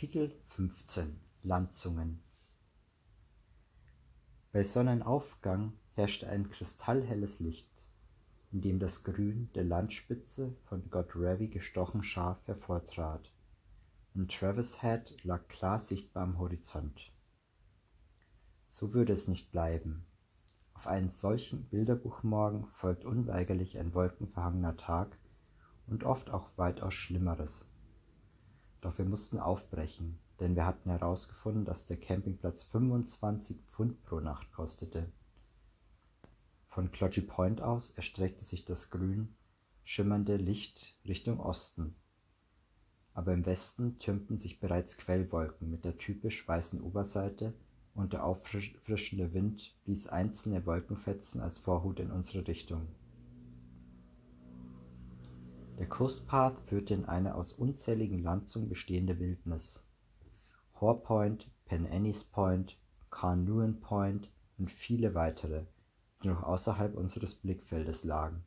[0.00, 2.22] Kapitel 15 Landzungen
[4.50, 7.68] Bei Sonnenaufgang herrschte ein kristallhelles Licht,
[8.50, 13.30] in dem das Grün der Landspitze von Gott Ravi gestochen scharf hervortrat,
[14.14, 17.12] und Travis Head lag klar sichtbar am Horizont.
[18.70, 20.06] So würde es nicht bleiben.
[20.72, 25.18] Auf einen solchen Bilderbuchmorgen folgt unweigerlich ein wolkenverhangener Tag
[25.86, 27.66] und oft auch weitaus Schlimmeres.
[28.80, 34.52] Doch wir mussten aufbrechen, denn wir hatten herausgefunden, dass der Campingplatz 25 Pfund pro Nacht
[34.52, 35.10] kostete.
[36.68, 39.34] Von Clodgy Point aus erstreckte sich das grün
[39.84, 41.96] schimmernde Licht Richtung Osten.
[43.12, 47.54] Aber im Westen türmten sich bereits Quellwolken mit der typisch weißen Oberseite
[47.94, 52.86] und der auffrischende Wind blies einzelne Wolkenfetzen als Vorhut in unsere Richtung.
[55.80, 59.82] Der Coast Path führte in eine aus unzähligen Landzungen bestehende Wildnis.
[60.78, 62.76] Hoare Point, Penennis Point,
[63.08, 64.28] Carnarvon Point
[64.58, 65.64] und viele weitere,
[66.22, 68.44] die noch außerhalb unseres Blickfeldes lagen.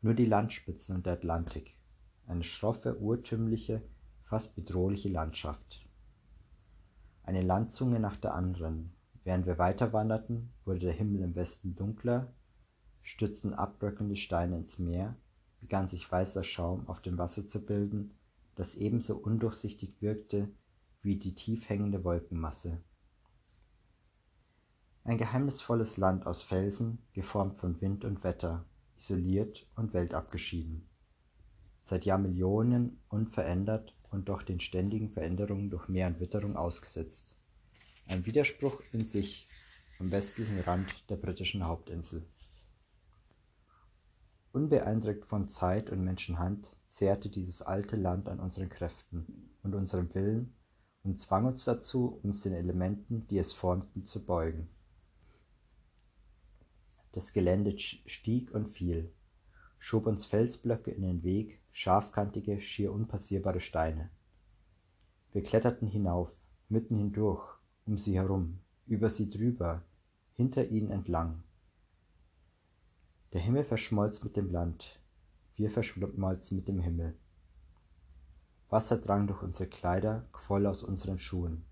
[0.00, 1.74] Nur die Landspitzen und der Atlantik,
[2.26, 3.82] eine schroffe, urtümliche,
[4.22, 5.86] fast bedrohliche Landschaft.
[7.24, 8.94] Eine Landzunge nach der anderen.
[9.22, 12.32] Während wir weiter wanderten, wurde der Himmel im Westen dunkler
[13.04, 15.14] stürzten abbröckelnde Steine ins Meer,
[15.60, 18.10] begann sich weißer Schaum auf dem Wasser zu bilden,
[18.56, 20.48] das ebenso undurchsichtig wirkte
[21.02, 22.80] wie die tief hängende Wolkenmasse.
[25.04, 28.64] Ein geheimnisvolles Land aus Felsen, geformt von Wind und Wetter,
[28.98, 30.88] isoliert und weltabgeschieden.
[31.82, 37.36] Seit Jahrmillionen unverändert und doch den ständigen Veränderungen durch Meer und Witterung ausgesetzt.
[38.08, 39.46] Ein Widerspruch in sich
[39.98, 42.24] am westlichen Rand der britischen Hauptinsel.
[44.54, 50.54] Unbeeindruckt von Zeit und Menschenhand zehrte dieses alte Land an unseren Kräften und unserem Willen
[51.02, 54.68] und zwang uns dazu, uns den Elementen, die es formten, zu beugen.
[57.10, 59.12] Das Gelände stieg und fiel,
[59.80, 64.08] schob uns Felsblöcke in den Weg, scharfkantige, schier unpassierbare Steine.
[65.32, 66.30] Wir kletterten hinauf,
[66.68, 67.44] mitten hindurch,
[67.86, 69.82] um sie herum, über sie drüber,
[70.36, 71.42] hinter ihnen entlang,
[73.34, 75.00] der Himmel verschmolz mit dem Land,
[75.56, 77.16] wir verschmolzen mit dem Himmel.
[78.70, 81.64] Wasser drang durch unsere Kleider, quoll aus unseren Schuhen.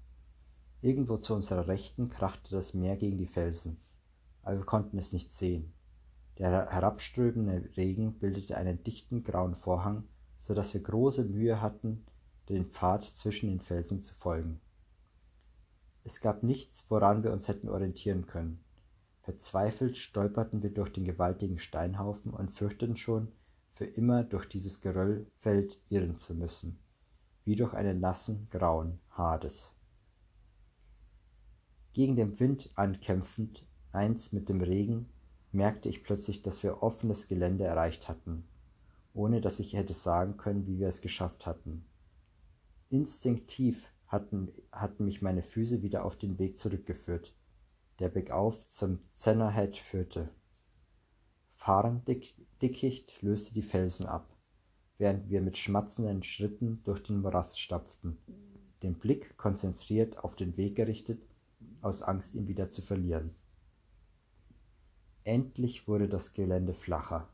[0.80, 3.76] Irgendwo zu unserer Rechten krachte das Meer gegen die Felsen,
[4.42, 5.72] aber wir konnten es nicht sehen.
[6.38, 10.02] Der herabströmende Regen bildete einen dichten grauen Vorhang,
[10.40, 12.04] so dass wir große Mühe hatten,
[12.48, 14.60] den Pfad zwischen den Felsen zu folgen.
[16.02, 18.64] Es gab nichts, woran wir uns hätten orientieren können.
[19.22, 23.28] Verzweifelt stolperten wir durch den gewaltigen Steinhaufen und fürchteten schon,
[23.74, 26.78] für immer durch dieses Geröllfeld irren zu müssen,
[27.44, 29.74] wie durch einen nassen, grauen Hades.
[31.92, 35.08] Gegen den Wind ankämpfend, eins mit dem Regen,
[35.52, 38.44] merkte ich plötzlich, dass wir offenes Gelände erreicht hatten,
[39.14, 41.84] ohne dass ich hätte sagen können, wie wir es geschafft hatten.
[42.90, 47.32] Instinktiv hatten, hatten mich meine Füße wieder auf den Weg zurückgeführt,
[48.02, 50.28] der bergauf zum Zennerhead führte.
[51.54, 54.28] Farndickicht löste die Felsen ab,
[54.98, 58.18] während wir mit schmatzenden Schritten durch den Morast stapften,
[58.82, 61.22] den Blick konzentriert auf den Weg gerichtet,
[61.80, 63.36] aus Angst, ihn wieder zu verlieren.
[65.22, 67.28] Endlich wurde das Gelände flacher,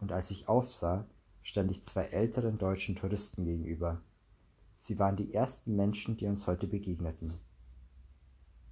[0.00, 1.06] und als ich aufsah,
[1.42, 4.00] stand ich zwei älteren deutschen Touristen gegenüber.
[4.76, 7.34] Sie waren die ersten Menschen, die uns heute begegneten.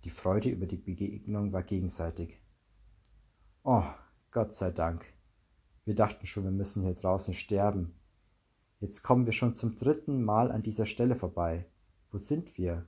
[0.04, 2.38] Die Freude über die Begegnung war gegenseitig.
[3.62, 3.84] Oh,
[4.32, 5.06] Gott sei Dank.
[5.86, 7.94] Wir dachten schon, wir müssen hier draußen sterben.
[8.80, 11.64] Jetzt kommen wir schon zum dritten Mal an dieser Stelle vorbei.
[12.10, 12.86] Wo sind wir?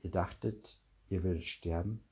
[0.00, 0.80] Ihr dachtet,
[1.10, 2.02] ihr würdet sterben?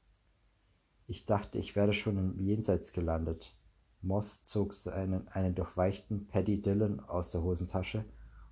[1.06, 3.56] Ich dachte, ich wäre schon im Jenseits gelandet.
[4.02, 8.04] Moth zog einen, einen durchweichten Paddy Dillon aus der Hosentasche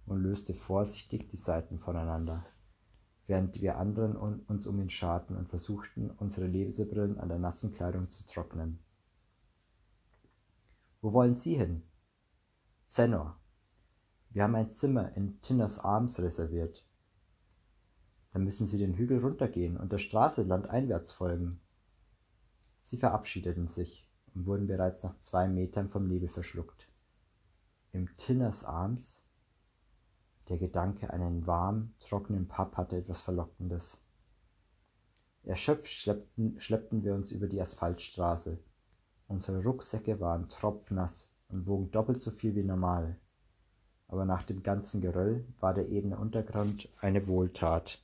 [0.07, 2.47] und löste vorsichtig die Seiten voneinander
[3.29, 8.09] während wir anderen uns um ihn scharten und versuchten, unsere Lesebrillen an der nassen Kleidung
[8.09, 8.79] zu trocknen.
[11.03, 11.83] Wo wollen Sie hin?
[12.87, 13.39] Zenor.
[14.31, 16.85] Wir haben ein Zimmer in Tinners Arms reserviert.
[18.33, 21.61] Dann müssen Sie den Hügel runtergehen und der Straße landeinwärts folgen.
[22.81, 26.89] Sie verabschiedeten sich und wurden bereits nach zwei Metern vom Nebel verschluckt.
[27.93, 29.28] Im Tinners Arms
[30.49, 34.01] der Gedanke an einen warmen, trockenen Pub hatte etwas Verlockendes.
[35.45, 38.59] Erschöpft schleppten, schleppten wir uns über die Asphaltstraße.
[39.29, 43.17] Unsere Rucksäcke waren tropfnass und wogen doppelt so viel wie normal.
[44.09, 48.03] aber nach dem ganzen Geröll war der ebene Untergrund eine Wohltat.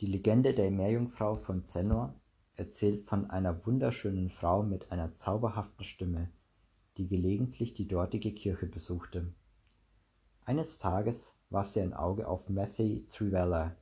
[0.00, 2.14] Die Legende der Meerjungfrau von Zenor
[2.56, 6.30] erzählt von einer wunderschönen Frau mit einer zauberhaften Stimme,
[6.96, 9.32] die gelegentlich die dortige Kirche besuchte.
[10.46, 13.74] Eines Tages warf sie ein Auge auf Matthew Trivella,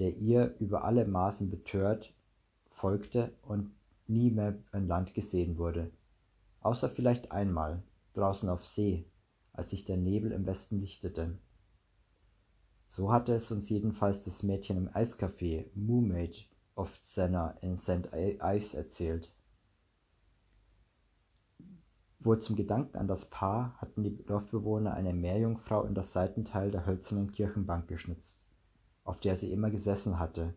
[0.00, 2.12] der ihr über alle Maßen betört
[2.72, 3.70] folgte und
[4.08, 5.92] nie mehr an Land gesehen wurde,
[6.62, 7.80] außer vielleicht einmal
[8.14, 9.06] draußen auf See,
[9.52, 11.38] als sich der Nebel im Westen lichtete.
[12.88, 18.08] So hatte es uns jedenfalls das Mädchen im Eiscafé Moomate of Senna in St.
[18.12, 19.32] Ives erzählt.
[22.24, 26.86] Wohl zum Gedanken an das Paar hatten die Dorfbewohner eine Meerjungfrau in das Seitenteil der
[26.86, 28.40] hölzernen Kirchenbank geschnitzt,
[29.04, 30.54] auf der sie immer gesessen hatte.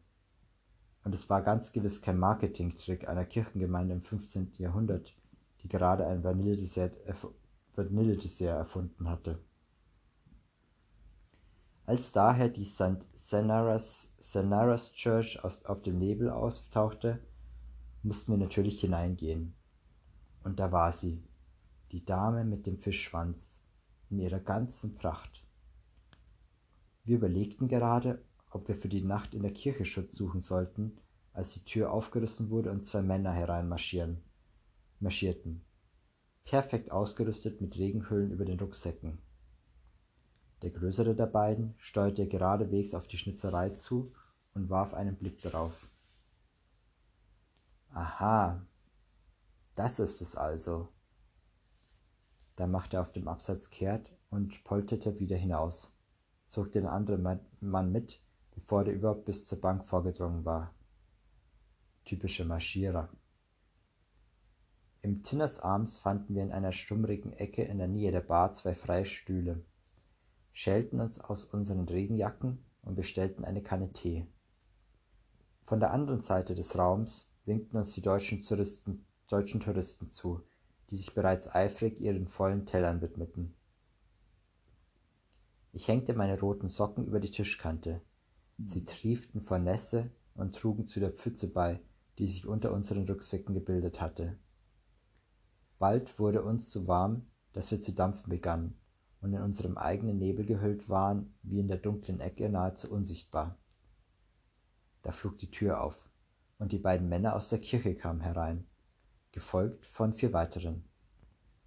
[1.04, 4.54] Und es war ganz gewiss kein Marketingtrick einer Kirchengemeinde im 15.
[4.58, 5.14] Jahrhundert,
[5.62, 6.96] die gerade ein Vanilledessert,
[7.76, 9.38] Vanilledessert erfunden hatte.
[11.86, 13.04] Als daher die St.
[13.14, 17.20] Senaras Church aus, auf dem Nebel auftauchte,
[18.04, 19.54] mussten wir natürlich hineingehen.
[20.44, 21.27] Und da war sie,
[21.92, 23.60] die Dame mit dem Fischschwanz,
[24.10, 25.44] in ihrer ganzen Pracht.
[27.04, 30.98] Wir überlegten gerade, ob wir für die Nacht in der Kirche Schutz suchen sollten,
[31.34, 34.22] als die Tür aufgerissen wurde und zwei Männer hereinmarschierten.
[36.44, 39.20] Perfekt ausgerüstet mit Regenhüllen über den Rucksäcken.
[40.64, 44.12] Der größere der beiden steuerte geradewegs auf die Schnitzerei zu
[44.54, 45.74] und warf einen Blick darauf.
[47.94, 48.66] Aha,
[49.76, 50.88] das ist es also.
[52.58, 55.96] Da machte er auf dem Absatz kehrt und polterte wieder hinaus,
[56.50, 58.20] zog den anderen Mann mit,
[58.54, 60.74] bevor der überhaupt bis zur Bank vorgedrungen war.
[62.04, 63.10] Typische Marschierer.
[65.02, 68.76] Im Tinners Arms fanden wir in einer stummrigen Ecke in der Nähe der Bar zwei
[68.76, 69.64] freie Stühle
[70.58, 74.26] schälten uns aus unseren Regenjacken und bestellten eine Kanne Tee.
[75.68, 80.42] Von der anderen Seite des Raums winkten uns die deutschen Touristen, deutschen Touristen zu,
[80.90, 83.54] die sich bereits eifrig ihren vollen Tellern widmeten.
[85.74, 88.02] Ich hängte meine roten Socken über die Tischkante.
[88.58, 91.80] Sie trieften vor Nässe und trugen zu der Pfütze bei,
[92.18, 94.38] die sich unter unseren Rucksäcken gebildet hatte.
[95.78, 98.80] Bald wurde uns so warm, dass wir zu dampfen begannen
[99.22, 103.58] und in unserem eigenen Nebel gehüllt waren, wie in der dunklen Ecke nahezu unsichtbar.
[105.04, 106.10] Da flog die Tür auf,
[106.60, 108.66] und die beiden Männer aus der Kirche kamen herein,
[109.32, 110.84] gefolgt von vier weiteren.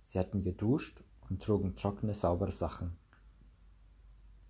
[0.03, 2.97] Sie hatten geduscht und trugen trockene, saubere Sachen.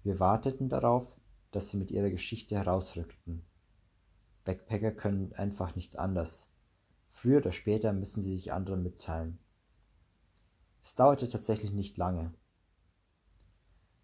[0.02, 1.14] Wir warteten darauf,
[1.50, 3.44] dass sie mit ihrer Geschichte herausrückten.
[4.44, 6.48] Backpacker können einfach nicht anders.
[7.10, 9.38] Früher oder später müssen sie sich anderen mitteilen.
[10.82, 12.32] Es dauerte tatsächlich nicht lange.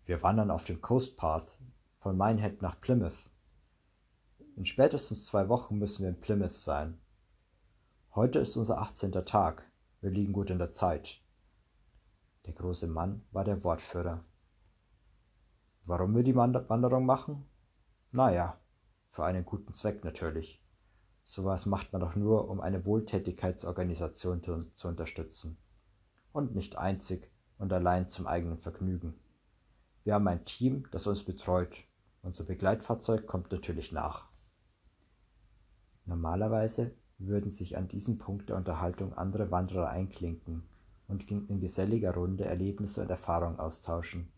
[0.05, 1.57] Wir wandern auf dem Coast Path
[1.99, 3.31] von Minehead nach Plymouth.
[4.57, 6.99] In spätestens zwei Wochen müssen wir in Plymouth sein.
[8.17, 9.13] Heute ist unser 18.
[9.27, 9.71] Tag.
[10.01, 11.21] Wir liegen gut in der Zeit.
[12.47, 14.25] Der große Mann war der Wortführer.
[15.85, 17.45] Warum wir die Wanderung machen?
[18.13, 18.59] Naja,
[19.11, 20.65] für einen guten Zweck natürlich.
[21.25, 25.59] Sowas macht man doch nur, um eine Wohltätigkeitsorganisation zu, zu unterstützen.
[26.33, 29.21] Und nicht einzig und allein zum eigenen Vergnügen.
[30.05, 31.85] Wir haben ein Team, das uns betreut.
[32.23, 34.31] Unser Begleitfahrzeug kommt natürlich nach.
[36.07, 40.69] Normalerweise würden sich an diesem Punkt der Unterhaltung andere Wanderer einklinken
[41.09, 44.29] und in geselliger Runde Erlebnisse und Erfahrungen austauschen.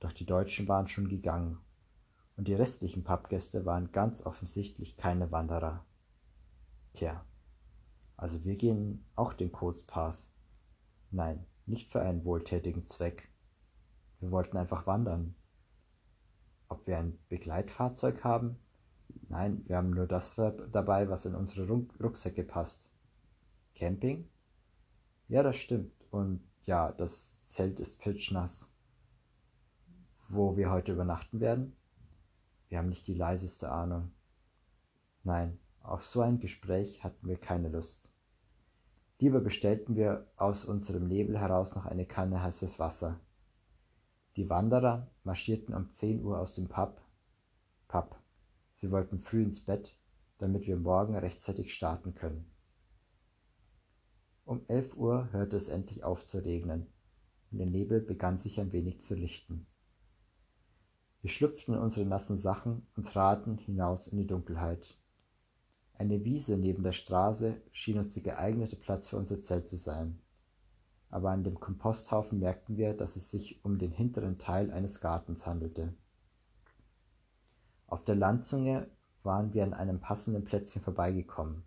[0.00, 1.58] Doch die Deutschen waren schon gegangen
[2.36, 5.84] und die restlichen Pubgäste waren ganz offensichtlich keine Wanderer.
[6.92, 7.24] Tja,
[8.16, 10.28] also wir gehen auch den Coast Path.
[11.10, 13.28] Nein, nicht für einen wohltätigen Zweck.
[14.20, 15.34] Wir wollten einfach wandern.
[16.68, 18.58] Ob wir ein Begleitfahrzeug haben?
[19.28, 21.68] Nein, wir haben nur das dabei, was in unsere
[22.00, 22.90] Rucksäcke passt.
[23.74, 24.28] Camping?
[25.28, 25.92] Ja, das stimmt.
[26.10, 28.66] Und ja, das Zelt ist pitchnass.
[30.28, 31.76] Wo wir heute übernachten werden?
[32.68, 34.10] Wir haben nicht die leiseste Ahnung.
[35.24, 38.10] Nein, auf so ein Gespräch hatten wir keine Lust.
[39.20, 43.18] Lieber bestellten wir aus unserem Nebel heraus noch eine Kanne heißes Wasser.
[44.36, 47.00] Die Wanderer marschierten um zehn Uhr aus dem Pub.
[47.88, 48.16] Pub.
[48.80, 49.96] Sie wollten früh ins Bett,
[50.38, 52.50] damit wir morgen rechtzeitig starten können.
[54.44, 56.86] Um elf Uhr hörte es endlich auf zu regnen,
[57.50, 59.66] und der Nebel begann sich ein wenig zu lichten.
[61.22, 64.96] Wir schlüpften in unsere nassen Sachen und traten hinaus in die Dunkelheit.
[65.94, 70.20] Eine Wiese neben der Straße schien uns der geeignete Platz für unser Zelt zu sein.
[71.10, 75.46] aber an dem Komposthaufen merkten wir, dass es sich um den hinteren Teil eines Gartens
[75.46, 75.94] handelte.
[77.88, 78.86] Auf der Landzunge
[79.22, 81.64] waren wir an einem passenden Plätzchen vorbeigekommen.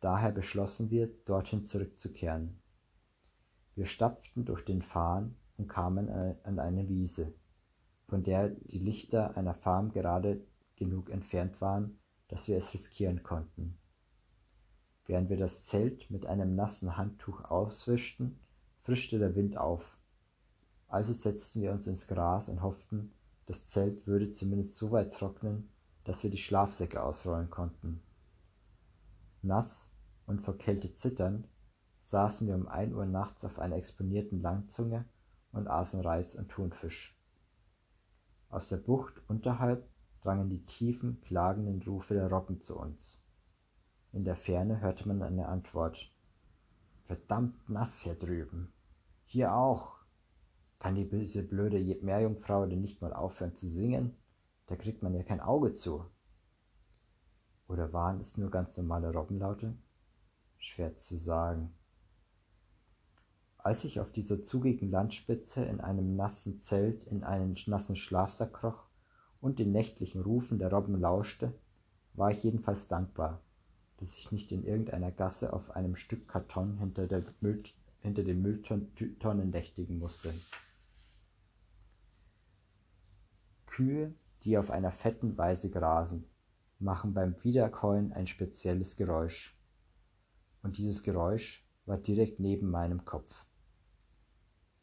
[0.00, 2.62] Daher beschlossen wir, dorthin zurückzukehren.
[3.74, 6.08] Wir stapften durch den Farn und kamen
[6.44, 7.34] an eine Wiese,
[8.06, 10.40] von der die Lichter einer Farm gerade
[10.76, 11.98] genug entfernt waren,
[12.28, 13.76] dass wir es riskieren konnten.
[15.06, 18.38] Während wir das Zelt mit einem nassen Handtuch auswischten,
[18.82, 19.98] frischte der Wind auf.
[20.86, 23.12] Also setzten wir uns ins Gras und hofften,
[23.48, 25.70] das Zelt würde zumindest so weit trocknen,
[26.04, 28.02] dass wir die Schlafsäcke ausrollen konnten.
[29.40, 29.88] Nass
[30.26, 31.48] und vor Kälte zitternd
[32.02, 35.06] saßen wir um ein Uhr nachts auf einer exponierten Langzunge
[35.52, 37.18] und aßen Reis und Thunfisch.
[38.50, 39.88] Aus der Bucht unterhalb
[40.20, 43.18] drangen die tiefen, klagenden Rufe der Robben zu uns.
[44.12, 46.12] In der Ferne hörte man eine Antwort.
[47.04, 48.74] Verdammt nass hier drüben.
[49.24, 49.97] Hier auch.
[50.78, 54.16] Kann die diese blöde Meerjungfrau denn nicht mal aufhören zu singen?
[54.66, 56.04] Da kriegt man ja kein Auge zu.
[57.66, 59.76] Oder waren es nur ganz normale Robbenlaute?
[60.56, 61.74] Schwer zu sagen.
[63.58, 68.84] Als ich auf dieser zugigen Landspitze in einem nassen Zelt in einen nassen Schlafsack kroch
[69.40, 71.52] und den nächtlichen Rufen der Robben lauschte,
[72.14, 73.42] war ich jedenfalls dankbar,
[73.98, 77.08] dass ich nicht in irgendeiner Gasse auf einem Stück Karton hinter,
[77.40, 77.64] Müll,
[78.00, 80.32] hinter den Mülltonnen nächtigen musste.
[83.68, 86.24] Kühe, die auf einer fetten Weise grasen,
[86.80, 89.56] machen beim Wiederkäuen ein spezielles Geräusch.
[90.62, 93.44] Und dieses Geräusch war direkt neben meinem Kopf.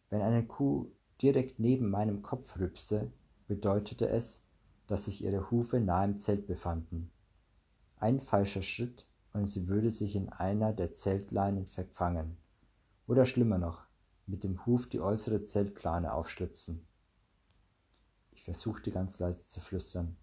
[0.10, 3.12] Wenn eine Kuh direkt neben meinem Kopf rüpste,
[3.48, 4.42] bedeutete es,
[4.88, 7.12] dass sich ihre Hufe nahe im Zelt befanden.
[8.00, 12.38] Ein falscher Schritt und sie würde sich in einer der Zeltleinen verfangen.
[13.08, 13.86] Oder schlimmer noch,
[14.28, 16.86] mit dem Huf die äußere Zeltplane aufschlitzen.
[18.46, 20.16] Versuchte ganz leise zu flüstern.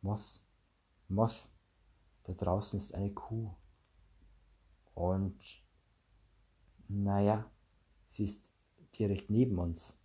[0.00, 0.42] Moth,
[1.06, 1.48] Moth,
[2.24, 3.54] da draußen ist eine Kuh.
[4.94, 5.40] Und,
[6.88, 7.48] naja,
[8.08, 8.50] sie ist
[8.98, 9.96] direkt neben uns.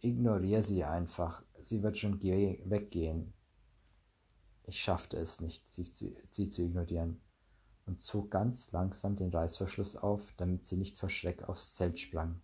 [0.00, 3.34] Ignoriere sie einfach, sie wird schon weggehen.
[4.64, 5.84] Ich schaffte es nicht, sie,
[6.30, 7.20] sie zu ignorieren
[7.84, 12.40] und zog ganz langsam den Reißverschluss auf, damit sie nicht vor Schreck aufs Zelt sprang.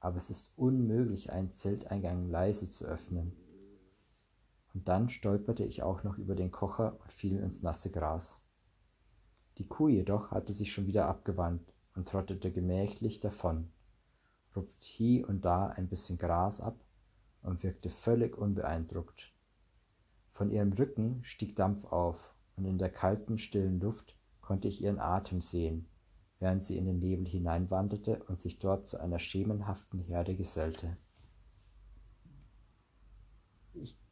[0.00, 3.32] Aber es ist unmöglich, einen Zelteingang leise zu öffnen.
[4.74, 8.38] Und dann stolperte ich auch noch über den Kocher und fiel ins nasse Gras.
[9.58, 13.70] Die Kuh jedoch hatte sich schon wieder abgewandt und trottete gemächlich davon
[14.56, 16.76] rupfte hie und da ein bisschen Gras ab
[17.42, 19.32] und wirkte völlig unbeeindruckt.
[20.32, 24.98] Von ihrem Rücken stieg Dampf auf, und in der kalten, stillen Luft konnte ich ihren
[24.98, 25.86] Atem sehen,
[26.40, 30.96] während sie in den Nebel hineinwanderte und sich dort zu einer schemenhaften Herde gesellte.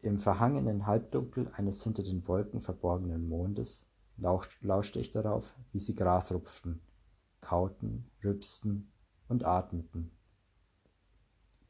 [0.03, 3.85] Im verhangenen Halbdunkel eines hinter den Wolken verborgenen Mondes
[4.17, 6.81] lauschte ich darauf, wie sie Gras rupften,
[7.41, 8.93] kauten, rübsten
[9.29, 10.11] und atmeten.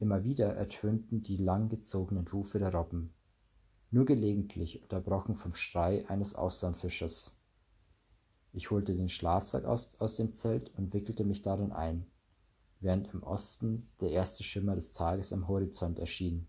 [0.00, 3.15] Immer wieder ertönten die langgezogenen Rufe der Robben,
[3.91, 7.38] nur gelegentlich unterbrochen vom Schrei eines Austernfischers.
[8.52, 12.07] Ich holte den Schlafsack aus, aus dem Zelt und wickelte mich darin ein,
[12.81, 16.47] während im Osten der erste Schimmer des Tages am Horizont erschien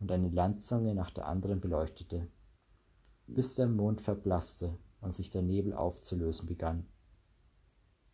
[0.00, 2.28] und eine Landzunge nach der anderen beleuchtete,
[3.26, 6.86] bis der Mond verblasste und sich der Nebel aufzulösen begann.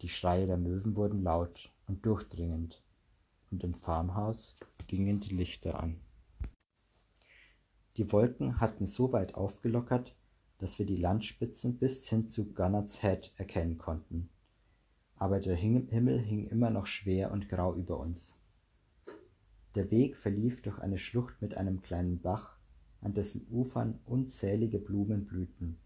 [0.01, 2.83] Die Schreie der Möwen wurden laut und durchdringend,
[3.51, 4.57] und im Farmhaus
[4.87, 6.01] gingen die Lichter an.
[7.97, 10.15] Die Wolken hatten so weit aufgelockert,
[10.59, 14.29] dass wir die Landspitzen bis hin zu Gunnards Head erkennen konnten.
[15.17, 18.35] Aber der Himmel hing immer noch schwer und grau über uns.
[19.75, 22.57] Der Weg verlief durch eine Schlucht mit einem kleinen Bach,
[23.01, 25.79] an dessen Ufern unzählige Blumen blühten,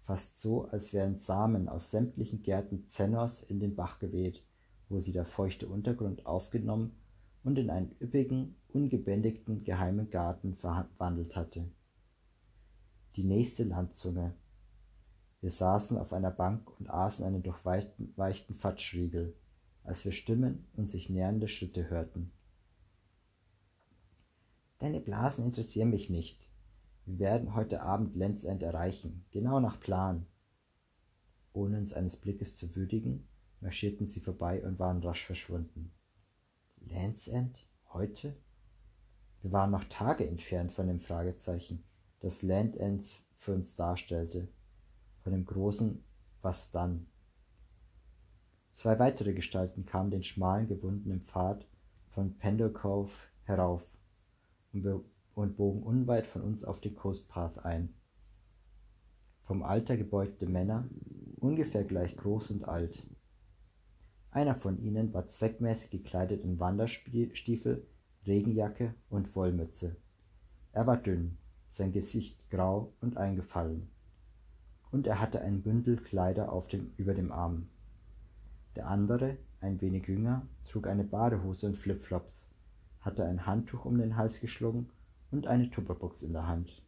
[0.00, 4.44] fast so, als wären Samen aus sämtlichen Gärten Zennors in den Bach geweht,
[4.88, 6.92] wo sie der feuchte Untergrund aufgenommen
[7.42, 11.64] und in einen üppigen, ungebändigten geheimen Garten verwandelt hatte.
[13.16, 14.34] Die nächste Landzunge.
[15.42, 19.36] Wir saßen auf einer Bank und aßen einen durchweichten Fatschriegel,
[19.84, 22.32] als wir Stimmen und sich nähernde Schritte hörten.
[24.78, 26.48] Deine Blasen interessieren mich nicht.
[27.04, 30.24] Wir werden heute Abend Lenz End erreichen, genau nach Plan.
[31.52, 33.28] Ohne uns eines Blickes zu würdigen,
[33.60, 35.92] marschierten sie vorbei und waren rasch verschwunden.
[36.78, 37.58] Lands End?
[37.92, 38.34] Heute?
[39.42, 41.84] Wir waren noch Tage entfernt von dem Fragezeichen,
[42.22, 44.46] das Land Ends für uns darstellte,
[45.22, 46.04] von dem großen
[46.40, 47.08] Was dann?
[48.72, 51.66] Zwei weitere Gestalten kamen den schmalen, gewundenen Pfad
[52.10, 53.10] von Pendle Cove
[53.42, 53.84] herauf
[54.72, 57.92] und, bogen unweit von uns auf den Coast Path ein.
[59.42, 60.88] Vom Alter gebeugte Männer,
[61.40, 63.04] ungefähr gleich groß und alt.
[64.30, 67.84] Einer von ihnen war zweckmäßig gekleidet in Wanderstiefel,
[68.26, 69.96] Regenjacke und Wollmütze.
[70.70, 71.36] Er war dünn,
[71.72, 73.88] sein Gesicht grau und eingefallen,
[74.90, 77.68] und er hatte ein Bündel Kleider auf dem, über dem Arm.
[78.76, 82.46] Der andere, ein wenig jünger, trug eine Badehose und Flipflops,
[83.00, 84.90] hatte ein Handtuch um den Hals geschlungen
[85.30, 86.82] und eine Tupperbox in der Hand.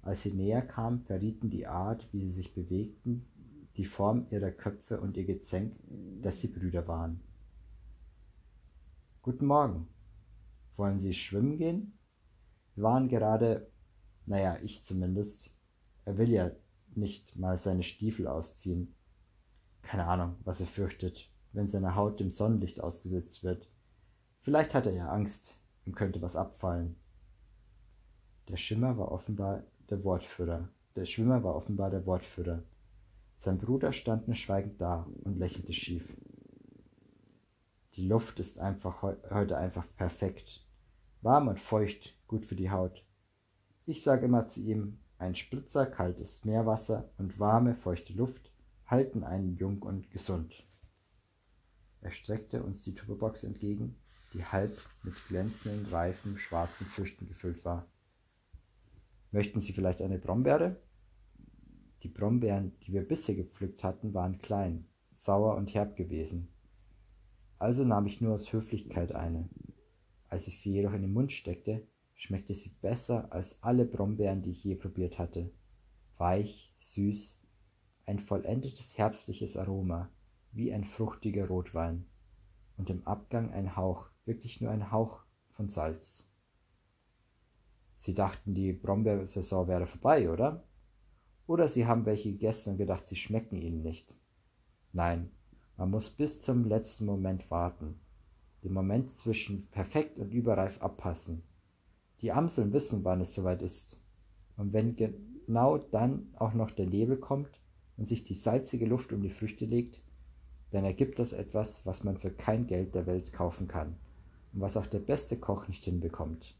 [0.00, 3.26] Als sie näher kamen, verrieten die Art, wie sie sich bewegten,
[3.76, 5.76] die Form ihrer Köpfe und ihr Gezänk,
[6.22, 7.20] dass sie Brüder waren.
[9.20, 9.88] Guten Morgen.
[10.76, 11.92] Wollen Sie schwimmen gehen?
[12.74, 13.66] Wir waren gerade
[14.26, 15.50] naja, ich zumindest.
[16.04, 16.50] Er will ja
[16.94, 18.94] nicht mal seine Stiefel ausziehen.
[19.82, 23.68] Keine Ahnung, was er fürchtet, wenn seine Haut dem Sonnenlicht ausgesetzt wird.
[24.42, 26.96] Vielleicht hat er ja Angst, ihm könnte was abfallen.
[28.48, 30.68] Der Schimmer war offenbar der Wortführer.
[30.96, 32.62] Der Schwimmer war offenbar der Wortführer.
[33.38, 36.04] Sein Bruder stand nur schweigend da und lächelte schief.
[37.94, 40.64] Die Luft ist einfach heute einfach perfekt.
[41.22, 43.03] Warm und feucht, gut für die Haut.
[43.86, 48.50] Ich sage immer zu ihm, ein Spritzer kaltes Meerwasser und warme, feuchte Luft
[48.86, 50.54] halten einen jung und gesund.
[52.00, 53.96] Er streckte uns die Tupperbox entgegen,
[54.32, 57.86] die halb mit glänzenden, reifen, schwarzen Früchten gefüllt war.
[59.32, 60.76] Möchten Sie vielleicht eine Brombeere?
[62.02, 66.48] Die Brombeeren, die wir bisher gepflückt hatten, waren klein, sauer und herb gewesen.
[67.58, 69.48] Also nahm ich nur aus Höflichkeit eine.
[70.28, 74.50] Als ich sie jedoch in den Mund steckte, schmeckte sie besser als alle Brombeeren, die
[74.50, 75.50] ich je probiert hatte.
[76.16, 77.40] Weich, süß,
[78.06, 80.08] ein vollendetes herbstliches Aroma,
[80.52, 82.06] wie ein fruchtiger Rotwein.
[82.76, 86.24] Und im Abgang ein Hauch, wirklich nur ein Hauch von Salz.
[87.96, 90.64] Sie dachten, die Brombeersaison wäre vorbei, oder?
[91.46, 94.14] Oder Sie haben welche gegessen und gedacht, sie schmecken Ihnen nicht.
[94.92, 95.30] Nein,
[95.76, 98.00] man muss bis zum letzten Moment warten.
[98.62, 101.42] Den Moment zwischen perfekt und überreif abpassen.
[102.24, 104.00] Die Amseln wissen, wann es soweit ist.
[104.56, 107.60] Und wenn genau dann auch noch der Nebel kommt
[107.98, 110.00] und sich die salzige Luft um die Früchte legt,
[110.70, 113.98] dann ergibt das etwas, was man für kein Geld der Welt kaufen kann
[114.54, 116.56] und was auch der beste Koch nicht hinbekommt.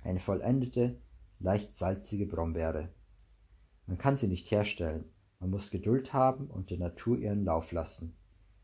[0.00, 0.96] Eine vollendete,
[1.40, 2.88] leicht salzige Brombeere.
[3.86, 5.04] Man kann sie nicht herstellen,
[5.40, 8.16] man muss Geduld haben und der Natur ihren Lauf lassen.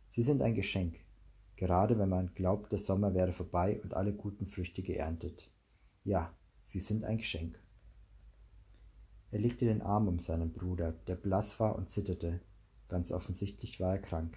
[0.08, 0.94] Sie sind ein Geschenk,
[1.56, 5.50] gerade wenn man glaubt, der Sommer wäre vorbei und alle guten Früchte geerntet.
[6.04, 7.58] Ja, sie sind ein Geschenk.
[9.30, 12.42] Er legte den Arm um seinen Bruder, der blass war und zitterte.
[12.88, 14.36] Ganz offensichtlich war er krank.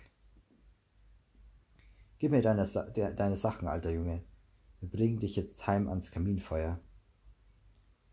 [2.20, 4.24] Gib mir deine, Sa deine Sachen, alter Junge.
[4.80, 6.80] Wir bringen dich jetzt heim ans Kaminfeuer.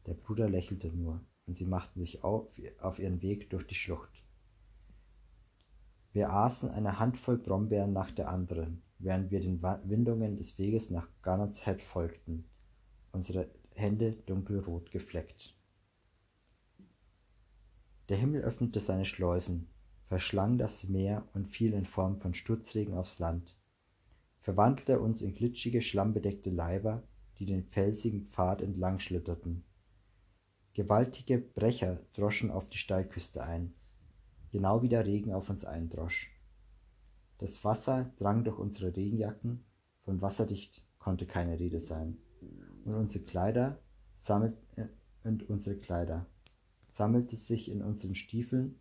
[0.06, 2.48] Der Bruder lächelte nur, und sie machten sich auf,
[2.80, 4.24] auf ihren Weg durch die Schlucht.
[6.12, 11.08] Wir aßen eine Handvoll Brombeeren nach der anderen, während wir den Windungen des Weges nach
[11.22, 12.44] Garnets Head folgten
[13.14, 15.54] unsere Hände dunkelrot gefleckt.
[18.08, 19.68] Der Himmel öffnete seine Schleusen,
[20.08, 23.56] verschlang das Meer und fiel in Form von Sturzregen aufs Land,
[24.42, 27.02] verwandelte uns in glitschige, schlammbedeckte Leiber,
[27.38, 29.64] die den felsigen Pfad entlang schlitterten.
[30.74, 33.72] Gewaltige Brecher droschen auf die Steilküste ein,
[34.52, 36.30] genau wie der Regen auf uns eindrosch.
[37.38, 39.64] Das Wasser drang durch unsere Regenjacken,
[40.04, 42.18] von wasserdicht konnte keine Rede sein
[42.84, 43.78] und unsere Kleider
[44.18, 44.86] sammelt, äh,
[45.24, 46.26] und unsere Kleider
[46.88, 48.76] sammelte sich in unseren Stiefeln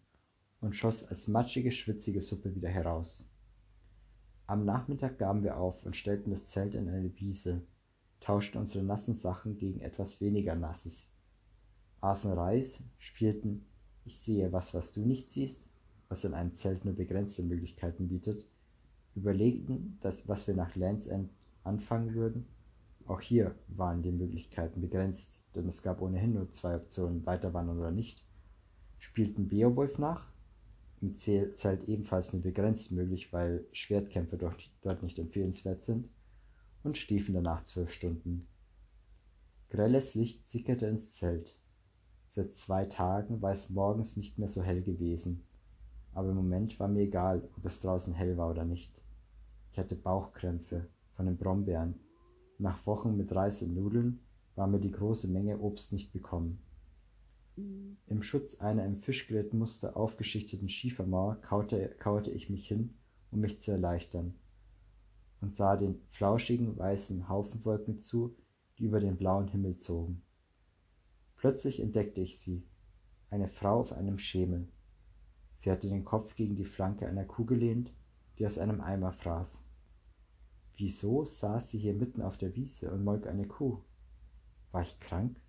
[0.61, 3.25] und schoss als matschige, schwitzige Suppe wieder heraus.
[4.45, 7.61] Am Nachmittag gaben wir auf und stellten das Zelt in eine Wiese,
[8.19, 11.07] tauschten unsere nassen Sachen gegen etwas weniger Nasses,
[12.01, 13.65] aßen Reis, spielten
[14.05, 15.63] Ich sehe was, was du nicht siehst,
[16.09, 18.45] was in einem Zelt nur begrenzte Möglichkeiten bietet,
[19.15, 21.29] überlegten, dass, was wir nach Lands End
[21.63, 22.45] anfangen würden
[23.07, 27.91] auch hier waren die Möglichkeiten begrenzt, denn es gab ohnehin nur zwei Optionen, weiterwandern oder
[27.91, 28.23] nicht.
[28.99, 30.27] Spielten Beowulf nach,
[31.01, 36.09] im Zelt ebenfalls nur begrenzt möglich, weil Schwertkämpfe dort nicht empfehlenswert sind,
[36.83, 38.47] und schliefen danach zwölf Stunden.
[39.69, 41.57] Grelles Licht sickerte ins Zelt.
[42.29, 45.43] Seit zwei Tagen war es morgens nicht mehr so hell gewesen,
[46.13, 48.91] aber im Moment war mir egal, ob es draußen hell war oder nicht.
[49.71, 51.95] Ich hatte Bauchkrämpfe von den Brombeeren
[52.59, 54.19] nach Wochen mit Reis und Nudeln
[54.55, 56.59] war mir die große Menge Obst nicht bekommen.
[58.07, 62.95] Im Schutz einer im Fischgrätmuster aufgeschichteten Schiefermauer kauerte, kauerte ich mich hin
[63.33, 64.35] um mich zu erleichtern,
[65.41, 68.35] und sah den flauschigen weißen Haufenwolken zu,
[68.77, 70.21] die über den blauen Himmel zogen.
[71.35, 72.63] Plötzlich entdeckte ich sie,
[73.29, 74.67] eine Frau auf einem Schemel.
[75.57, 77.91] Sie hatte den Kopf gegen die Flanke einer Kuh gelehnt,
[78.37, 79.59] die aus einem Eimer fraß.
[80.75, 83.81] Wieso saß sie hier mitten auf der Wiese und molk eine Kuh?
[84.71, 85.39] War ich krank?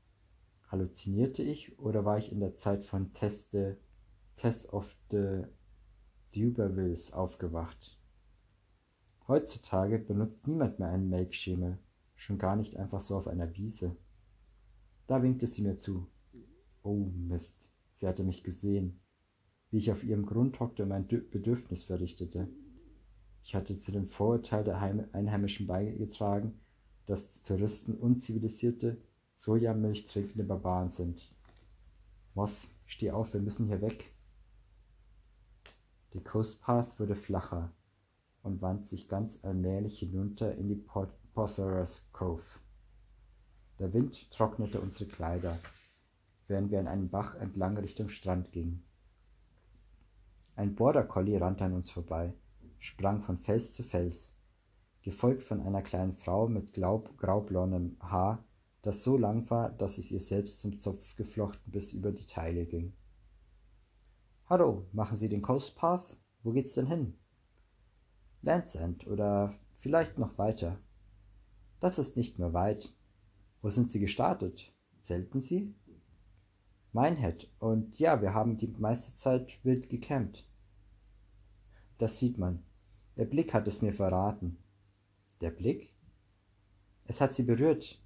[0.70, 3.78] Halluzinierte ich oder war ich in der Zeit von Teste,
[4.36, 5.44] Tess of the
[6.34, 7.98] Dubervilles aufgewacht?
[9.26, 11.78] Heutzutage benutzt niemand mehr einen Melkschemel,
[12.16, 13.96] schon gar nicht einfach so auf einer Wiese.
[15.06, 16.06] Da winkte sie mir zu.
[16.82, 19.00] Oh Mist, sie hatte mich gesehen,
[19.70, 22.48] wie ich auf ihrem Grund hockte und mein Bedürfnis verrichtete.
[23.44, 24.80] Ich hatte zu dem Vorurteil der
[25.12, 26.58] Einheimischen beigetragen,
[27.06, 28.96] dass Touristen unzivilisierte,
[29.36, 31.30] Sojamilch trinkende Barbaren sind.
[32.34, 34.10] Moth, steh auf, wir müssen hier weg.
[36.14, 37.70] Der Coast Path wurde flacher
[38.42, 40.82] und wand sich ganz allmählich hinunter in die
[41.34, 42.42] Potter's Cove.
[43.78, 45.58] Der Wind trocknete unsere Kleider,
[46.48, 48.84] während wir an einem Bach entlang Richtung Strand gingen.
[50.56, 52.32] Ein Border Collie rannte an uns vorbei,
[52.78, 54.34] sprang von Fels zu Fels,
[55.02, 58.44] gefolgt von einer kleinen Frau mit graublondem Haar,
[58.82, 62.66] das so lang war, dass es ihr selbst zum Zopf geflochten bis über die Teile
[62.66, 62.92] ging.
[64.46, 66.16] Hallo, machen Sie den Coast Path?
[66.42, 67.14] Wo geht's denn hin?
[68.42, 70.78] Land's End oder vielleicht noch weiter.
[71.80, 72.94] Das ist nicht mehr weit.
[73.62, 74.70] Wo sind Sie gestartet?
[75.00, 75.74] Zelten Sie?
[76.92, 77.50] Minehead.
[77.58, 80.46] Und ja, wir haben die meiste Zeit wild gecampt.
[81.98, 82.62] Das sieht man.
[83.16, 84.58] Der Blick hat es mir verraten.
[85.40, 85.94] Der Blick?
[87.06, 88.02] Es hat Sie berührt.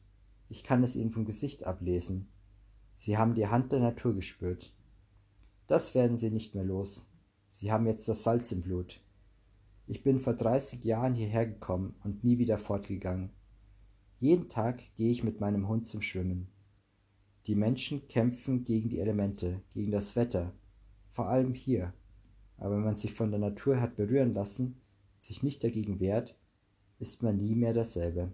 [0.49, 2.29] Ich kann es Ihnen vom Gesicht ablesen.
[2.95, 4.75] Sie haben die Hand der Natur gespürt.
[5.67, 7.07] Das werden Sie nicht mehr los.
[7.49, 9.01] Sie haben jetzt das Salz im Blut.
[9.87, 13.31] Ich bin vor dreißig Jahren hierher gekommen und nie wieder fortgegangen.
[14.19, 16.49] Jeden Tag gehe ich mit meinem Hund zum Schwimmen.
[17.47, 20.53] Die Menschen kämpfen gegen die Elemente, gegen das Wetter,
[21.09, 21.95] vor allem hier.
[22.59, 24.81] Aber wenn man sich von der Natur hat berühren lassen,
[25.19, 26.37] sich nicht dagegen wehrt,
[26.99, 28.33] ist man nie mehr dasselbe.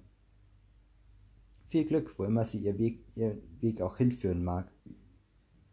[1.68, 4.70] Viel Glück, wo immer sie ihr Weg, ihr Weg auch hinführen mag.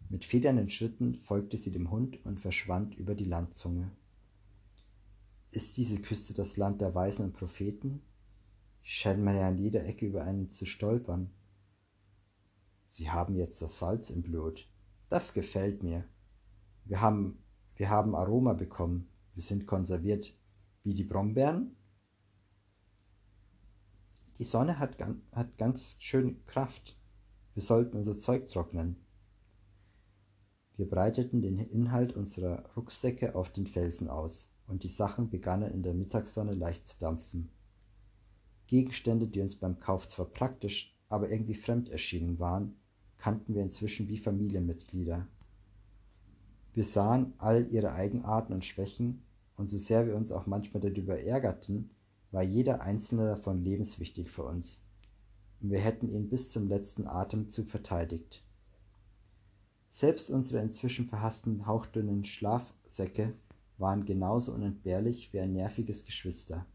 [0.09, 3.91] Mit federnden Schritten folgte sie dem Hund und verschwand über die Landzunge.
[5.51, 8.01] Ist diese Küste das Land der Weisen und Propheten?
[8.83, 11.29] scheint man ja an jeder Ecke über einen zu stolpern.
[12.85, 14.67] Sie haben jetzt das Salz im Blut.
[15.09, 16.03] Das gefällt mir.
[16.85, 17.43] Wir haben,
[17.81, 19.09] wir haben Aroma bekommen.
[19.33, 20.37] Wir sind konserviert.
[20.83, 21.75] Wie die Brombeeren?
[24.37, 24.97] Die Sonne hat,
[25.31, 26.95] hat ganz schön Kraft.
[27.55, 28.97] Wir sollten unser Zeug trocknen.
[30.77, 35.81] Wir breiteten den Inhalt unserer Rucksäcke auf den Felsen aus, und die Sachen begannen in
[35.81, 37.49] der Mittagssonne leicht zu dampfen.
[38.67, 42.75] Gegenstände, die uns beim Kauf zwar praktisch, aber irgendwie fremd erschienen waren,
[43.17, 45.27] kannten wir inzwischen wie Familienmitglieder.
[46.73, 49.23] Wir sahen all ihre Eigenarten und Schwächen,
[49.57, 51.91] und so sehr wir uns auch manchmal darüber ärgerten,
[52.31, 54.81] war jeder einzelne davon lebenswichtig für uns,
[55.59, 58.45] und wir hätten ihn bis zum letzten Atemzug verteidigt.
[59.89, 63.33] Selbst unsere inzwischen verhassten hauchdünnen Schlafsäcke
[63.77, 66.65] waren genauso unentbehrlich wie ein nerviges Geschwister.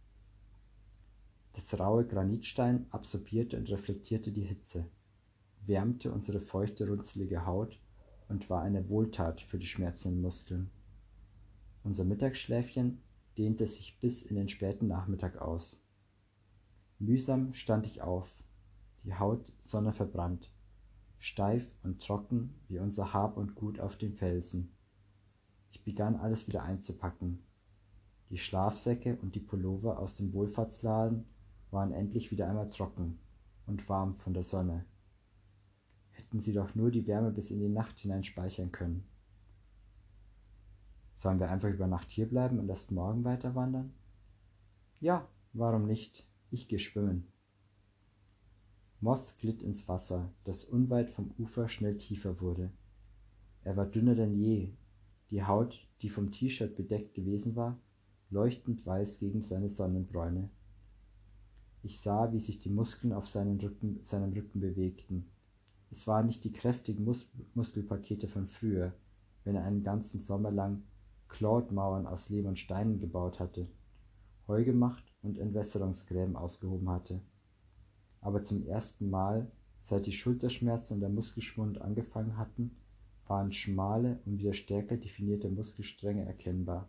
[1.54, 4.84] Das raue Granitstein absorbierte und reflektierte die Hitze,
[5.64, 7.80] wärmte unsere feuchte, runzelige Haut
[8.28, 10.70] und war eine Wohltat für die schmerzenden Muskeln.
[11.84, 13.00] Unser Mittagsschläfchen
[13.38, 15.80] dehnte sich bis in den späten Nachmittag aus.
[16.98, 18.28] Mühsam stand ich auf,
[19.04, 20.50] die Haut sonneverbrannt,
[21.18, 24.72] steif und trocken wie unser Hab und Gut auf den Felsen.
[25.70, 27.42] Ich begann alles wieder einzupacken.
[28.30, 31.26] Die Schlafsäcke und die Pullover aus dem Wohlfahrtsladen
[31.70, 33.18] waren endlich wieder einmal trocken
[33.66, 34.84] und warm von der Sonne.
[36.16, 39.04] Hätten sie doch nur die Wärme bis in die Nacht hinein speichern können.
[41.14, 43.92] Sollen wir einfach über Nacht hier bleiben und erst morgen weiter wandern?
[45.00, 46.26] Ja, warum nicht?
[46.50, 47.26] Ich gehe schwimmen.
[49.00, 52.70] Moth glitt ins Wasser, das unweit vom Ufer schnell tiefer wurde.
[53.62, 54.72] Er war dünner denn je,
[55.30, 57.78] die Haut, die vom T-Shirt bedeckt gewesen war,
[58.30, 60.48] leuchtend weiß gegen seine Sonnenbräune.
[61.82, 65.26] Ich sah, wie sich die Muskeln auf seinem Rücken, seinem Rücken bewegten.
[65.90, 68.92] Es waren nicht die kräftigen Mus Muskelpakete von früher,
[69.44, 70.82] wenn er einen ganzen Sommer lang
[71.28, 73.68] Claude-Mauern aus Lehm und Steinen gebaut hatte,
[74.48, 77.20] Heu gemacht und Entwässerungsgräben ausgehoben hatte.
[78.20, 82.76] Aber zum ersten Mal, seit die Schulterschmerzen und der Muskelschwund angefangen hatten,
[83.26, 86.88] waren schmale und wieder stärker definierte Muskelstränge erkennbar.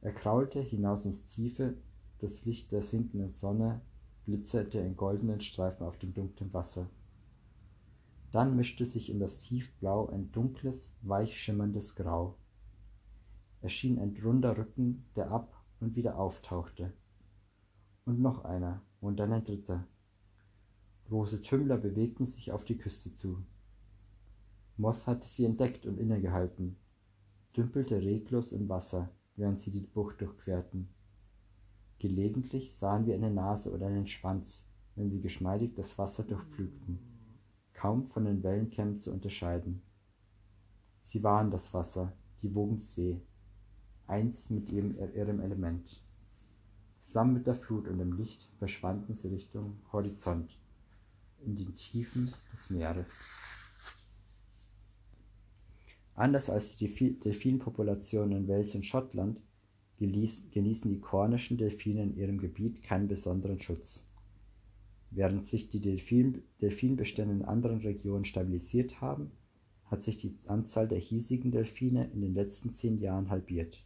[0.00, 1.74] Er kraulte hinaus ins Tiefe,
[2.20, 3.80] das Licht der sinkenden Sonne
[4.24, 6.88] blitzerte in goldenen Streifen auf dem dunklen Wasser.
[8.32, 12.36] Dann mischte sich in das Tiefblau ein dunkles, weich schimmerndes Grau.
[13.60, 16.92] Erschien ein runder Rücken, der ab und wieder auftauchte.
[18.04, 19.86] Und noch einer, und dann ein dritter.
[21.08, 23.42] Große Tümmler bewegten sich auf die Küste zu.
[24.76, 26.76] Moth hatte sie entdeckt und innegehalten,
[27.56, 30.88] dümpelte reglos im Wasser, während sie die Bucht durchquerten.
[31.98, 34.64] Gelegentlich sahen wir eine Nase oder einen Schwanz,
[34.94, 36.98] wenn sie geschmeidig das Wasser durchpflügten,
[37.80, 39.80] kaum von den Wellenkämmen zu unterscheiden.
[41.00, 42.12] Sie waren das Wasser,
[42.42, 43.18] die Wogensee,
[44.06, 46.02] eins mit ihrem, ihrem Element.
[46.98, 50.50] Zusammen mit der Flut und dem Licht verschwanden sie Richtung Horizont,
[51.42, 53.08] in den Tiefen des Meeres.
[56.14, 59.40] Anders als die Delfinpopulationen in Wales und Schottland
[59.96, 64.04] genießen die kornischen Delfine in ihrem Gebiet keinen besonderen Schutz.
[65.10, 69.32] Während sich die Delfin Delfinbestände in anderen Regionen stabilisiert haben,
[69.86, 73.84] hat sich die Anzahl der hiesigen Delfine in den letzten zehn Jahren halbiert.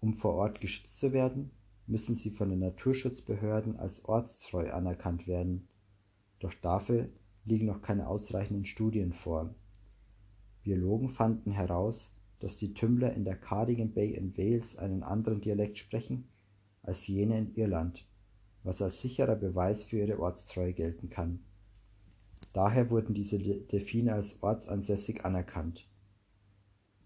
[0.00, 1.50] Um vor Ort geschützt zu werden,
[1.86, 5.68] müssen sie von den Naturschutzbehörden als ortstreu anerkannt werden,
[6.38, 7.08] doch dafür
[7.46, 9.54] liegen noch keine ausreichenden Studien vor.
[10.62, 15.78] Biologen fanden heraus, dass die Tümmler in der Cardigan Bay in Wales einen anderen Dialekt
[15.78, 16.28] sprechen
[16.82, 18.06] als jene in Irland,
[18.68, 21.40] was als sicherer Beweis für ihre Ortstreue gelten kann.
[22.52, 25.88] Daher wurden diese Delfine als ortsansässig anerkannt.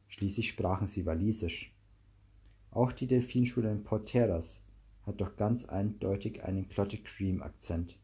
[0.09, 1.73] Schließlich sprachen sie Walisisch.
[2.73, 4.59] Auch die Delfinschule in Porteras
[5.07, 7.97] hat doch ganz eindeutig einen Clotted Cream Akzent.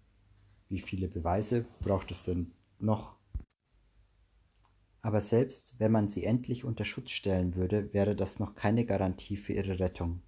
[0.68, 3.16] Wie viele Beweise braucht es denn noch?
[5.02, 9.36] Aber selbst wenn man sie endlich unter Schutz stellen würde, wäre das noch keine Garantie
[9.36, 10.22] für ihre Rettung.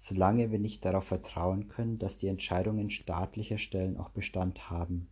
[0.00, 5.08] Solange wir nicht darauf vertrauen können, dass die Entscheidungen staatlicher Stellen auch Bestand haben.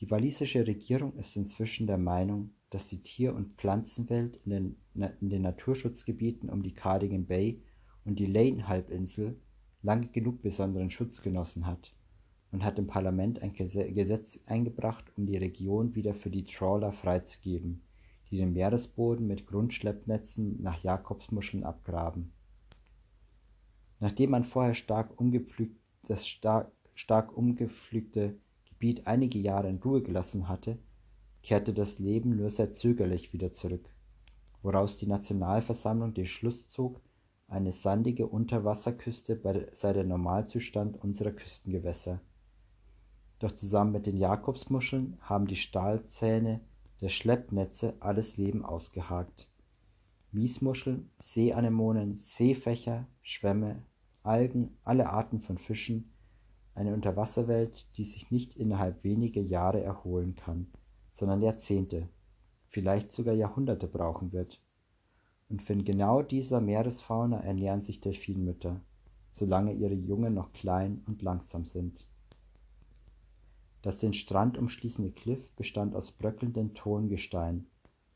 [0.00, 4.76] Die walisische Regierung ist inzwischen der Meinung, dass die Tier- und Pflanzenwelt in den,
[5.20, 7.62] in den Naturschutzgebieten um die Cardigan Bay
[8.04, 9.38] und die Lane-Halbinsel
[9.82, 11.92] lange genug besonderen Schutz genossen hat
[12.52, 17.82] und hat im Parlament ein Gesetz eingebracht, um die Region wieder für die Trawler freizugeben,
[18.30, 22.32] die den Meeresboden mit Grundschleppnetzen nach Jakobsmuscheln abgraben.
[24.02, 28.36] Nachdem man vorher stark umgepflügt, das stark, stark umgepflügte
[28.68, 30.78] Gebiet einige Jahre in Ruhe gelassen hatte,
[31.42, 33.88] kehrte das Leben nur sehr zögerlich wieder zurück,
[34.62, 37.00] woraus die Nationalversammlung den Schluss zog,
[37.48, 39.40] eine sandige Unterwasserküste
[39.72, 42.20] sei der Normalzustand unserer Küstengewässer
[43.42, 46.60] doch zusammen mit den Jakobsmuscheln haben die Stahlzähne
[47.00, 49.48] der Schleppnetze alles Leben ausgehakt.
[50.30, 53.82] Miesmuscheln, Seeanemonen, Seefächer, Schwämme,
[54.24, 56.12] Algen, alle Arten von Fischen,
[56.74, 60.68] eine Unterwasserwelt, die sich nicht innerhalb weniger Jahre erholen kann,
[61.10, 62.08] sondern Jahrzehnte,
[62.68, 64.60] vielleicht sogar Jahrhunderte brauchen wird.
[65.48, 68.80] Und von genau dieser Meeresfauna ernähren sich Delfinmütter,
[69.32, 72.06] solange ihre Jungen noch klein und langsam sind.
[73.82, 77.66] Das den Strand umschließende Kliff bestand aus bröckelndem Tongestein,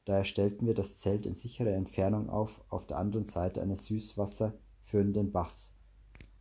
[0.05, 4.55] daher stellten wir das Zelt in sicherer Entfernung auf auf der anderen Seite eines Süßwasser
[4.85, 5.76] führenden Bachs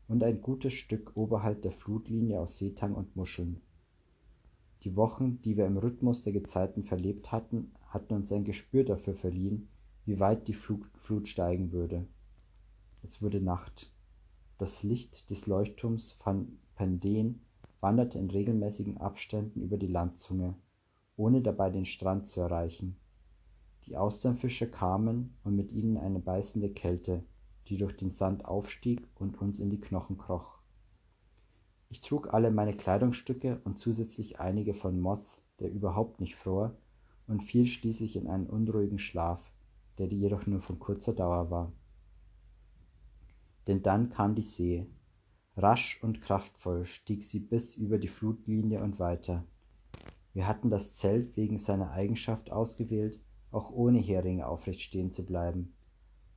[0.07, 3.61] und ein gutes Stück oberhalb der Flutlinie aus Seetang und Muscheln.
[4.83, 9.15] Die Wochen, die wir im Rhythmus der Gezeiten verlebt hatten, hatten uns ein Gespür dafür
[9.15, 9.67] verliehen,
[10.05, 12.05] wie weit die Flut steigen würde.
[13.01, 13.91] Es wurde Nacht.
[14.57, 17.41] Das Licht des Leuchtturms van Pendeen
[17.81, 20.55] wanderte in regelmäßigen Abständen über die Landzunge,
[21.17, 22.95] ohne dabei den Strand zu erreichen.
[23.85, 27.23] Die Austernfische kamen und mit ihnen eine beißende Kälte,
[27.67, 30.59] die durch den Sand aufstieg und uns in die Knochen kroch.
[31.89, 36.75] Ich trug alle meine Kleidungsstücke und zusätzlich einige von Moth, der überhaupt nicht fror,
[37.27, 39.41] und fiel schließlich in einen unruhigen Schlaf,
[39.97, 41.71] der jedoch nur von kurzer Dauer war.
[43.67, 44.85] Denn dann kam die See,
[45.57, 49.45] Rasch und kraftvoll stieg sie bis über die Flutlinie und weiter.
[50.33, 55.73] Wir hatten das Zelt wegen seiner Eigenschaft ausgewählt, auch ohne Heringe aufrecht stehen zu bleiben.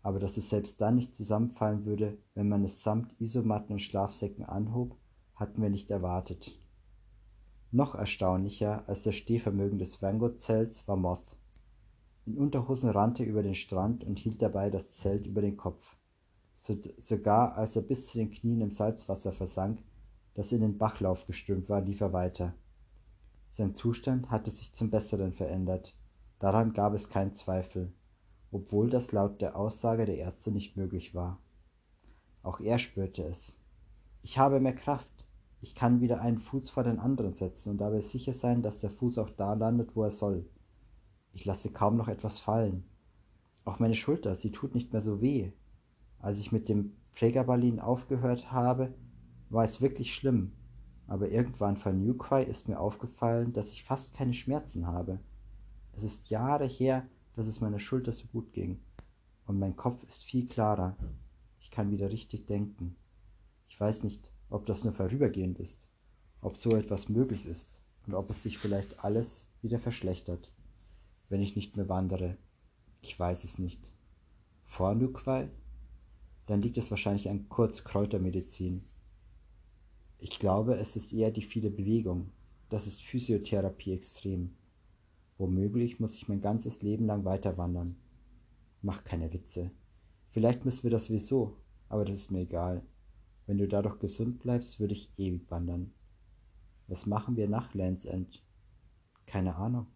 [0.02, 4.44] Aber dass es selbst dann nicht zusammenfallen würde, wenn man es samt Isomatten und Schlafsäcken
[4.44, 4.96] anhob,
[5.34, 6.58] hatten wir nicht erwartet.
[7.70, 11.36] Noch erstaunlicher als das Stehvermögen des Vanguard-Zelts war Moth.
[12.26, 15.98] In Unterhosen rannte er über den Strand und hielt dabei das Zelt über den Kopf
[16.98, 19.82] sogar als er bis zu den Knien im Salzwasser versank,
[20.34, 22.54] das in den Bachlauf geströmt war, lief er weiter.
[23.50, 25.94] Sein Zustand hatte sich zum Besseren verändert,
[26.38, 27.92] daran gab es keinen Zweifel,
[28.50, 31.40] obwohl das laut der Aussage der Ärzte nicht möglich war.
[32.42, 33.58] Auch er spürte es.
[34.22, 35.08] Ich habe mehr Kraft.
[35.60, 38.90] Ich kann wieder einen Fuß vor den anderen setzen und dabei sicher sein, dass der
[38.90, 40.48] Fuß auch da landet, wo er soll.
[41.32, 42.84] Ich lasse kaum noch etwas fallen.
[43.64, 45.52] Auch meine Schulter, sie tut nicht mehr so weh.
[46.20, 48.94] Als ich mit dem Prägabalin aufgehört habe,
[49.50, 50.52] war es wirklich schlimm.
[51.06, 55.18] Aber irgendwann vor Newquay ist mir aufgefallen, dass ich fast keine Schmerzen habe.
[55.92, 57.06] Es ist Jahre her,
[57.38, 58.80] dass es meiner Schulter so gut ging.
[59.46, 60.96] Und mein Kopf ist viel klarer.
[61.60, 62.96] Ich kann wieder richtig denken.
[63.68, 65.86] Ich weiß nicht, ob das nur vorübergehend ist,
[66.40, 67.70] ob so etwas möglich ist
[68.08, 70.50] und ob es sich vielleicht alles wieder verschlechtert,
[71.28, 72.36] wenn ich nicht mehr wandere.
[73.02, 73.92] Ich weiß es nicht.
[74.64, 75.48] Vor Nukwai?
[76.46, 78.82] Dann liegt es wahrscheinlich an Kurzkräutermedizin.
[80.18, 82.32] Ich glaube, es ist eher die viele Bewegung.
[82.68, 84.56] Das ist Physiotherapie extrem.
[85.38, 87.96] Womöglich muss ich mein ganzes Leben lang weiter wandern.
[88.82, 89.70] Mach keine Witze.
[90.30, 91.56] Vielleicht müssen wir das sowieso,
[91.88, 92.82] aber das ist mir egal.
[93.46, 95.92] Wenn du dadurch gesund bleibst, würde ich ewig wandern.
[96.88, 98.42] Was machen wir nach Lands End?
[99.26, 99.86] Keine Ahnung.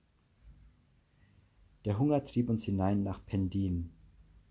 [1.85, 3.91] Der Hunger trieb uns hinein nach Pendin.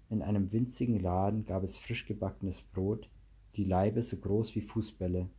[0.10, 3.10] In einem winzigen Laden gab es frisch gebackenes Brot,
[3.56, 5.30] die Laibe so groß wie Fußbälle.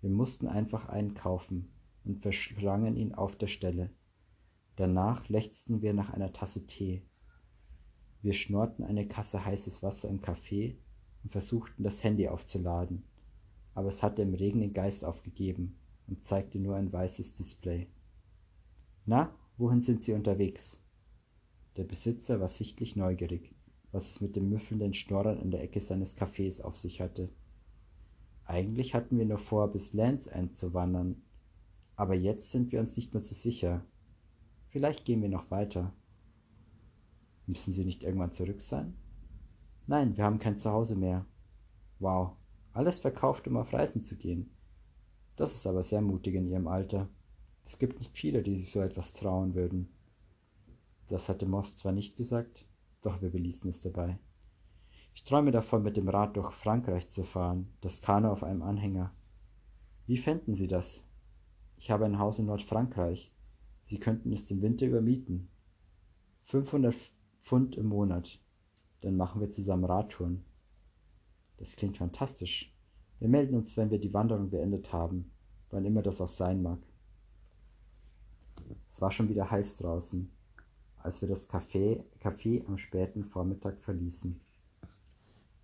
[0.00, 1.68] Wir mussten einfach einen kaufen
[2.04, 3.90] und verschlangen ihn auf der Stelle.
[4.78, 7.02] Danach lechzten wir nach einer Tasse Tee.
[8.22, 10.76] Wir schnorrten eine Kasse heißes Wasser im Café
[11.24, 13.02] und versuchten das Handy aufzuladen,
[13.74, 17.88] aber es hatte im Regen den Geist aufgegeben und zeigte nur ein weißes Display.
[19.04, 20.80] Na, wohin sind Sie unterwegs?
[21.76, 23.52] Der Besitzer war sichtlich neugierig,
[23.90, 27.30] was es mit dem müffelnden Schnorren in der Ecke seines Cafés auf sich hatte.
[28.44, 31.20] Eigentlich hatten wir nur vor, bis Lands End zu wandern,
[31.96, 33.84] aber jetzt sind wir uns nicht mehr so sicher.
[34.68, 35.92] Vielleicht gehen wir noch weiter.
[37.46, 38.94] Müssen Sie nicht irgendwann zurück sein?
[39.86, 41.24] Nein, wir haben kein Zuhause mehr.
[41.98, 42.36] Wow,
[42.74, 44.50] alles verkauft, um auf Reisen zu gehen.
[45.36, 47.08] Das ist aber sehr mutig in Ihrem Alter.
[47.64, 49.88] Es gibt nicht viele, die sich so etwas trauen würden.
[51.08, 52.66] Das hatte Moss zwar nicht gesagt,
[53.02, 54.18] doch wir beließen es dabei.
[55.14, 59.12] Ich träume davon, mit dem Rad durch Frankreich zu fahren, das Kanu auf einem Anhänger.
[60.06, 61.02] Wie fänden Sie das?
[61.76, 63.32] Ich habe ein Haus in Nordfrankreich.
[63.88, 65.48] Sie könnten es im Winter übermieten.
[66.44, 66.94] 500
[67.42, 68.38] Pfund im Monat.
[69.00, 70.44] Dann machen wir zusammen Radtouren.
[71.56, 72.74] Das klingt fantastisch.
[73.18, 75.30] Wir melden uns, wenn wir die Wanderung beendet haben,
[75.70, 76.78] wann immer das auch sein mag.
[78.92, 80.30] Es war schon wieder heiß draußen,
[80.98, 84.38] als wir das Café, Café am späten Vormittag verließen.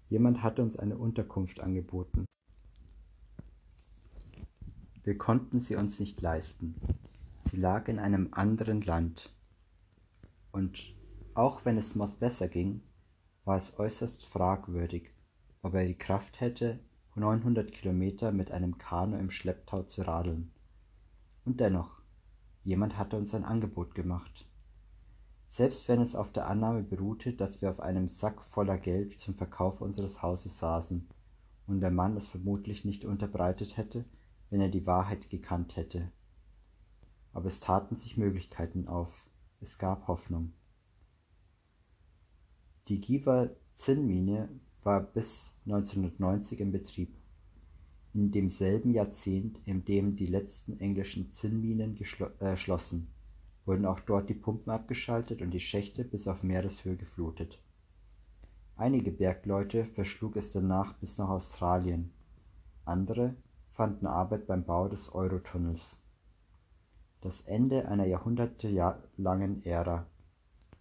[0.09, 2.25] Jemand hatte uns eine Unterkunft angeboten.
[5.03, 6.75] Wir konnten sie uns nicht leisten.
[7.55, 9.33] Sie lag in einem anderen Land.
[10.51, 10.93] Und
[11.35, 12.83] auch wenn es Moth besser ging,
[13.45, 15.15] war es äußerst fragwürdig,
[15.63, 16.81] ob er die Kraft hätte,
[17.15, 20.51] 900 Kilometer mit einem Kanu im Schlepptau zu radeln.
[21.45, 22.01] Und dennoch,
[22.65, 24.49] jemand hatte uns ein Angebot gemacht.
[25.47, 29.37] Selbst wenn es auf der Annahme beruhte, dass wir auf einem Sack voller Geld zum
[29.37, 31.09] Verkauf unseres Hauses saßen
[31.69, 34.05] und der Mann es vermutlich nicht unterbreitet hätte,
[34.51, 36.11] wenn er die Wahrheit gekannt hätte.
[37.35, 39.13] Aber es taten sich Möglichkeiten auf,
[39.61, 40.53] es gab Hoffnung.
[42.89, 44.49] Die Giwa-Zinnmine
[44.83, 47.15] war bis 1990 in Betrieb.
[48.13, 51.99] In demselben Jahrzehnt, in dem die letzten englischen Zinnminen
[52.39, 53.09] äh, schlossen,
[53.65, 57.61] wurden auch dort die Pumpen abgeschaltet und die Schächte bis auf Meereshöhe geflutet.
[58.77, 62.13] Einige Bergleute verschlug es danach bis nach Australien,
[62.85, 63.35] andere
[63.73, 66.04] fanden Arbeit beim Bau des Eurotunnels.
[67.25, 70.07] Das Ende einer jahrhundertelangen Ära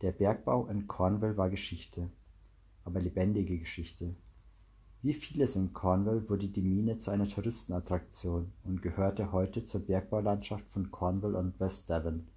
[0.01, 2.09] der Bergbau in Cornwall war Geschichte,
[2.83, 4.13] aber lebendige Geschichte.
[5.01, 10.67] Wie vieles in Cornwall wurde die Mine zu einer Touristenattraktion und gehörte heute zur Bergbaulandschaft
[10.71, 12.27] von Cornwall und West Devon,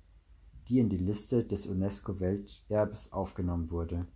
[0.69, 4.07] die in die Liste des UNESCO-Welterbes aufgenommen wurde.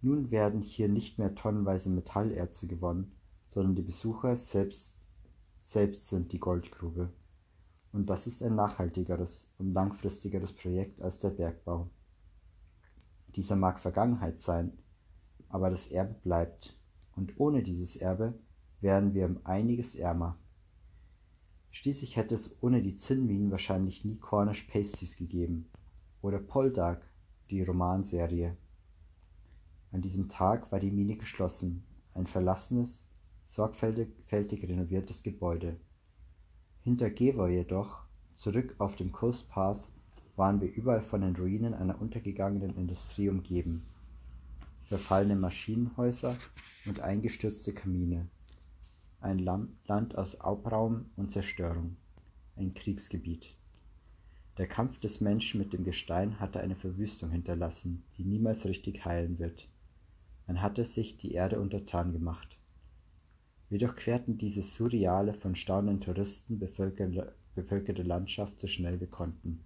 [0.00, 3.12] Nun werden hier nicht mehr tonnenweise Metallerze gewonnen,
[3.48, 5.06] sondern die Besucher selbst,
[5.58, 7.10] selbst sind die Goldgrube.
[7.96, 11.88] Und das ist ein nachhaltigeres und langfristigeres Projekt als der Bergbau.
[13.34, 14.76] Dieser mag Vergangenheit sein,
[15.48, 16.78] aber das Erbe bleibt,
[17.14, 18.38] und ohne dieses Erbe
[18.82, 20.36] wären wir um einiges ärmer.
[21.70, 25.70] Schließlich hätte es ohne die Zinnminen wahrscheinlich nie Cornish Pasties gegeben
[26.20, 27.00] oder Poldark,
[27.48, 28.58] die Romanserie.
[29.90, 31.82] An diesem Tag war die Mine geschlossen,
[32.12, 33.06] ein verlassenes,
[33.46, 35.78] sorgfältig renoviertes Gebäude.
[36.86, 37.98] Hinter Gever jedoch,
[38.36, 39.88] zurück auf dem Coast Path,
[40.36, 43.82] waren wir überall von den Ruinen einer untergegangenen Industrie umgeben.
[44.84, 46.36] Verfallene Maschinenhäuser
[46.84, 48.28] und eingestürzte Kamine.
[49.20, 51.96] Ein Land aus Abraum und Zerstörung.
[52.54, 53.56] Ein Kriegsgebiet.
[54.56, 59.40] Der Kampf des Menschen mit dem Gestein hatte eine Verwüstung hinterlassen, die niemals richtig heilen
[59.40, 59.66] wird.
[60.46, 62.55] Man hatte sich die Erde untertan gemacht.
[63.68, 69.64] Wir durchquerten diese surreale, von staunenden Touristen bevölkerte Landschaft so schnell wir konnten.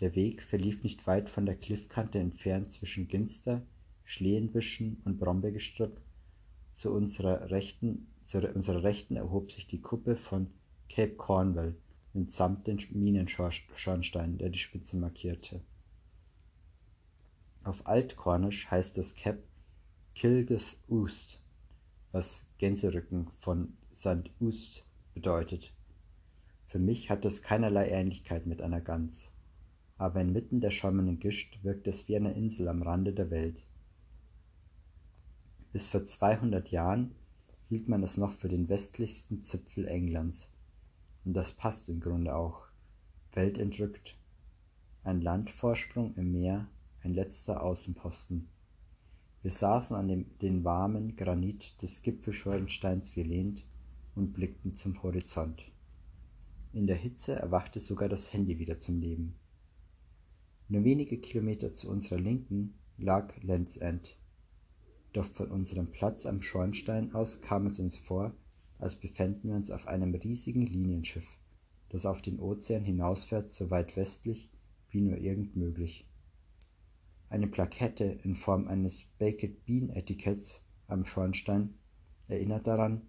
[0.00, 3.62] Der Weg verlief nicht weit von der Kliffkante entfernt zwischen Ginster,
[4.04, 6.00] Schlehenbüschen und Brombeergestrüpp.
[6.72, 10.48] Zu unserer Rechten, zu unserer Rechten erhob sich die Kuppe von
[10.88, 11.76] Cape Cornwall
[12.12, 15.60] mitsamt den Minenschornstein, der die Spitze markierte.
[17.62, 19.38] Auf Altkornisch heißt das Cap
[20.14, 21.39] Kilgith Oost,
[22.12, 24.30] was Gänserücken von St.
[24.40, 24.84] Oost
[25.14, 25.72] bedeutet.
[26.66, 29.30] Für mich hat es keinerlei Ähnlichkeit mit einer Gans
[30.00, 33.66] aber inmitten der schäumenden Gischt wirkt es wie eine Insel am Rande der Welt.
[35.74, 37.14] Bis vor 200 Jahren
[37.68, 40.48] hielt man es noch für den westlichsten Zipfel Englands.
[41.26, 42.62] Und das passt im Grunde auch.
[43.34, 44.16] Weltentrückt.
[45.04, 46.66] Ein Landvorsprung im Meer,
[47.02, 48.48] ein letzter Außenposten.
[49.42, 53.64] Wir saßen an dem, den warmen Granit des Gipfelschornsteins gelehnt
[54.14, 55.62] und blickten zum Horizont.
[56.74, 59.34] In der Hitze erwachte sogar das Handy wieder zum Leben.
[60.68, 64.14] Nur wenige Kilometer zu unserer Linken lag Land's End.
[65.14, 68.34] Doch von unserem Platz am Schornstein aus kam es uns vor,
[68.78, 71.26] als befänden wir uns auf einem riesigen Linienschiff,
[71.88, 74.50] das auf den Ozean hinausfährt, so weit westlich
[74.90, 76.06] wie nur irgend möglich.
[77.30, 81.72] Eine Plakette in Form eines Baked Bean Etiketts am Schornstein
[82.28, 83.00] erinnert daran,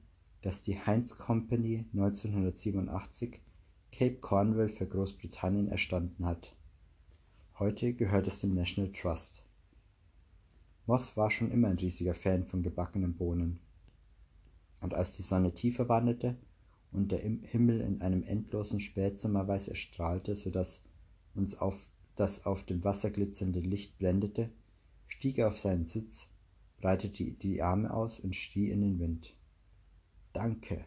[0.41, 3.41] dass die Heinz Company 1987
[3.91, 6.55] Cape Cornwall für Großbritannien erstanden hat
[7.61, 9.45] Heute gehört es dem National Trust.
[10.87, 13.59] Moth war schon immer ein riesiger Fan von gebackenen Bohnen.
[14.79, 16.37] Und als die Sonne tiefer wanderte
[16.91, 20.81] und der Himmel in einem endlosen Spätsommerweiß erstrahlte, so dass
[21.35, 24.49] uns auf das auf dem Wasser glitzernde Licht blendete,
[25.07, 26.27] stieg er auf seinen Sitz,
[26.79, 29.35] breitete die Arme aus und schrie in den Wind.
[30.33, 30.85] Danke!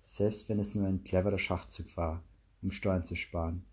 [0.00, 2.22] Selbst wenn es nur ein cleverer Schachzug war,
[2.60, 3.64] um Steuern zu sparen.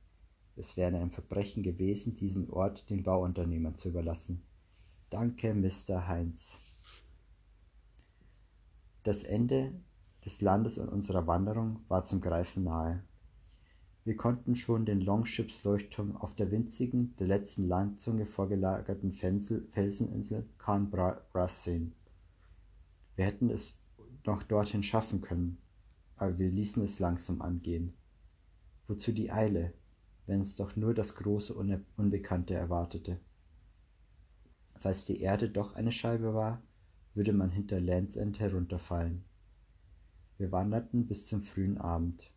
[0.56, 4.44] Es wäre ein Verbrechen gewesen, diesen Ort den Bauunternehmern zu überlassen.
[5.10, 6.08] Danke, Mr.
[6.08, 6.60] Heinz.
[9.04, 9.74] Das Ende
[10.26, 13.04] des Landes und unserer Wanderung war zum Greifen nahe.
[14.06, 21.64] Wir konnten schon den Longships-Leuchtturm auf der winzigen, der letzten Landzunge vorgelagerten Felseninsel Khan Brass
[21.64, 21.94] sehen.
[23.16, 23.80] Wir hätten es
[24.26, 25.58] noch dorthin schaffen können,
[26.16, 27.94] aber wir ließen es langsam angehen.
[28.88, 29.74] Wozu die Eile?
[30.30, 33.20] wenn es doch nur das große Unbekannte erwartete.
[34.76, 36.62] Falls die Erde doch eine Scheibe war,
[37.16, 39.24] würde man hinter Lands End herunterfallen.
[40.38, 42.32] Wir wanderten bis zum frühen Abend.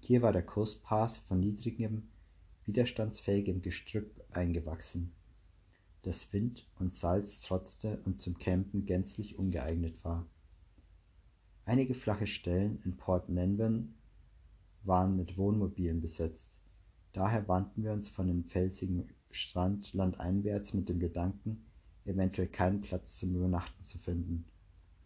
[0.00, 2.08] Hier war der Coast Path von niedrigem,
[2.66, 5.12] widerstandsfähigem Gestrüpp eingewachsen,
[6.02, 10.26] das Wind und Salz trotzte und zum Campen gänzlich ungeeignet war.
[11.64, 13.94] Einige flache Stellen in Port Nenvern
[14.82, 16.58] waren mit Wohnmobilen besetzt.
[17.12, 21.64] Daher wandten wir uns von dem felsigen Strand landeinwärts mit dem Gedanken,
[22.04, 24.46] eventuell keinen Platz zum Übernachten zu finden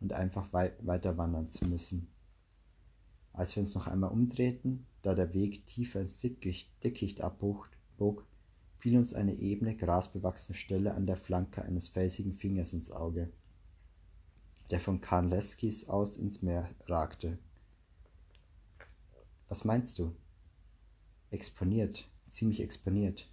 [0.01, 2.14] und einfach wei weiter wandern zu müssen.
[3.35, 7.69] Als wir uns noch einmal umdrehten, da der Weg tiefer ins Dickicht, abbog,
[8.79, 13.33] fiel uns eine ebene, grasbewachsene Stelle an der Flanke eines felsigen Fingers ins Auge,
[14.71, 17.39] der von Karnleskis aus ins Meer ragte.
[19.49, 20.15] Was meinst du?
[21.31, 23.29] Exponiert, ziemlich exponiert.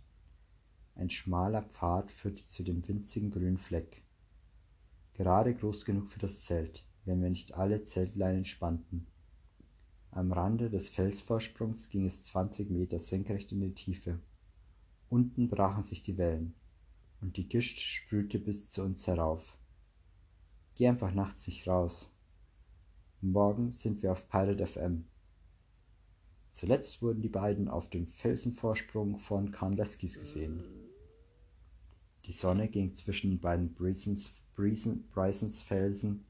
[0.95, 4.02] Ein schmaler Pfad führte zu dem winzigen grünen Fleck.
[5.14, 9.06] Gerade groß genug für das Zelt, wenn wir nicht alle Zeltleinen spannten.
[10.14, 14.20] Am Rande des Felsvorsprungs ging es zwanzig Meter senkrecht in die Tiefe.
[15.09, 16.53] Unten brachen sich die Wellen,
[17.22, 19.57] und die Gischt sprühte bis zu uns herauf.
[20.76, 22.14] Geh einfach nachts nicht raus.
[23.22, 25.05] Morgen sind wir auf Pirate FM.
[26.51, 30.62] Zuletzt wurden die beiden auf dem Felsenvorsprung von Karnleskis gesehen.
[32.26, 36.26] Die Sonne ging zwischen den beiden Brysons Felsen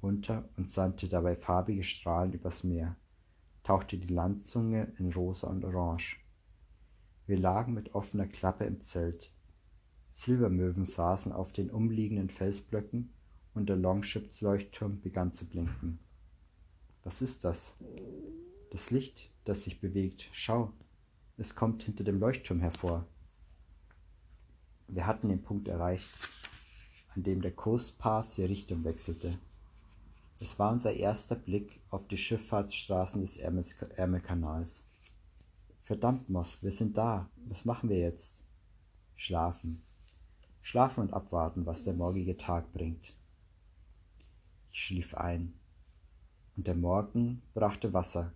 [0.00, 2.96] unter und sandte dabei farbige Strahlen übers Meer,
[3.66, 6.18] tauchte die Landzunge in rosa und orange.
[7.26, 9.32] Wir lagen mit offener Klappe im Zelt.
[10.08, 13.12] Silbermöwen saßen auf den umliegenden Felsblöcken
[13.54, 15.98] und der Longships Leuchtturm begann zu blinken.
[17.02, 17.74] Was ist das?
[18.70, 20.28] Das Licht, das sich bewegt.
[20.30, 20.72] Schau.
[21.36, 23.04] Es kommt hinter dem Leuchtturm hervor.
[24.86, 26.14] Wir hatten den Punkt erreicht,
[27.16, 29.36] an dem der Coast Path die Richtung wechselte.
[30.38, 34.84] Es war unser erster Blick auf die Schifffahrtsstraßen des Ärmelkanals.
[35.82, 37.30] Verdammt, Moth, wir sind da.
[37.46, 38.44] Was machen wir jetzt?
[39.14, 39.82] Schlafen.
[40.60, 43.14] Schlafen und abwarten, was der morgige Tag bringt.
[44.72, 45.54] Ich schlief ein.
[46.56, 48.32] Und der Morgen brachte Wasser,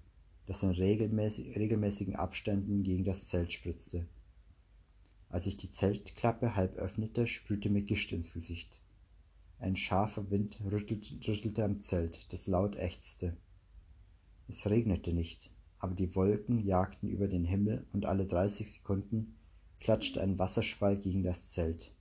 [0.47, 4.07] das in regelmäßig, regelmäßigen Abständen gegen das Zelt spritzte.
[5.29, 8.81] Als ich die Zeltklappe halb öffnete, sprühte mir Gischt ins Gesicht.
[9.61, 13.37] Ein scharfer Wind rüttelte, am Zelt, das laut ächzte.
[14.49, 19.37] Es regnete nicht, aber die Wolken jagten über den Himmel und alle dreißig Sekunden
[19.79, 21.93] klatschte ein Wasserschwall gegen das Zelt.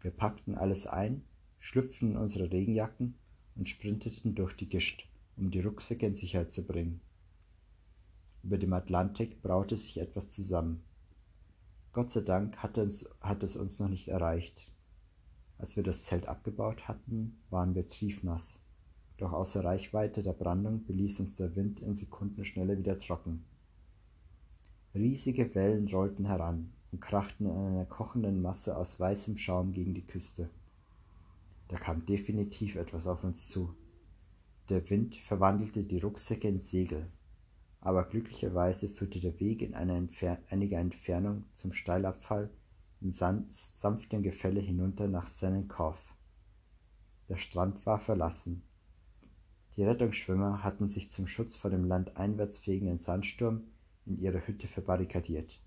[0.00, 1.24] Wir packten alles ein,
[1.58, 3.16] schlüpften in unsere Regenjacken
[3.56, 7.00] und sprinteten durch die Gischt, um die Rucksäcke in Sicherheit zu bringen.
[8.44, 10.84] Über dem Atlantik braute sich etwas zusammen.
[11.92, 14.70] Gott sei Dank hatte es, hatte es uns noch nicht erreicht.
[15.58, 18.58] Als wir das Zelt abgebaut hatten, waren wir triefnass,
[19.16, 23.44] doch außer Reichweite der Brandung beließ uns der Wind in Sekundenschnelle wieder trocken.
[24.94, 30.06] Riesige Wellen rollten heran und krachten in einer kochenden Masse aus weißem Schaum gegen die
[30.06, 30.50] Küste.
[31.68, 33.74] Da kam definitiv etwas auf uns zu.
[34.68, 37.06] Der Wind verwandelte die Rucksäcke in Segel,
[37.80, 42.50] aber glücklicherweise führte der Weg in einer Entfer einiger Entfernung zum Steilabfall
[43.06, 45.96] in sanftem Gefälle hinunter nach Senenkov.
[47.28, 48.62] Der Strand war verlassen.
[49.76, 53.68] Die Rettungsschwimmer hatten sich zum Schutz vor dem landeinwärts fegenden Sandsturm
[54.06, 55.60] in ihrer Hütte verbarrikadiert.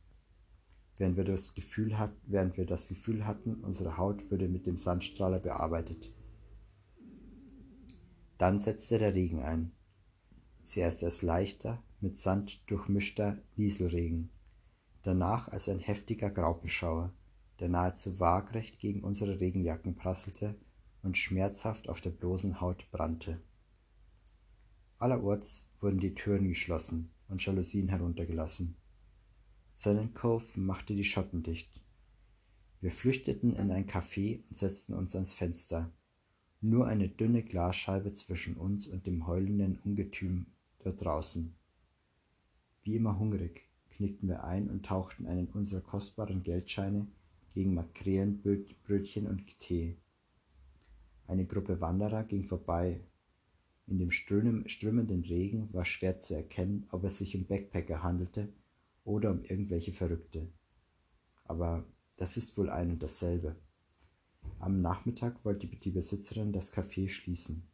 [0.98, 4.78] Während wir, das Gefühl hat, während wir das Gefühl hatten, unsere Haut würde mit dem
[4.78, 6.12] Sandstrahler bearbeitet.
[8.38, 9.72] Dann setzte der Regen ein.
[10.64, 14.30] Zuerst als leichter, mit Sand durchmischter Nieselregen,
[15.04, 17.14] danach als ein heftiger Graupelschauer
[17.60, 20.56] der nahezu waagrecht gegen unsere Regenjacken prasselte
[21.04, 23.42] und schmerzhaft auf der bloßen Haut brannte.
[24.98, 28.76] Allerorts wurden die Türen geschlossen und Jalousien heruntergelassen.
[29.74, 31.82] Silent Cove machte die Schotten dicht.
[32.82, 35.92] Wir flüchteten in ein Café und setzten uns ans Fenster.
[36.62, 40.48] Nur eine dünne Glasscheibe zwischen uns und dem heulenden Ungetüm
[40.80, 41.56] dort draußen.
[42.84, 47.08] Wie immer hungrig, knickten wir ein und tauchten einen unserer kostbaren Geldscheine
[47.54, 49.98] gegen Makrelenbrötchen und Tee.
[51.28, 53.02] Eine Gruppe Wanderer ging vorbei.
[53.88, 58.54] In dem strömenden Regen war schwer zu erkennen, ob es sich um Backpacker handelte
[59.04, 60.48] oder um irgendwelche Verrückte.
[61.46, 61.86] Aber
[62.18, 63.56] das ist wohl ein und dasselbe.
[64.60, 67.68] Am Nachmittag wollte die Besitzerin das Café schließen.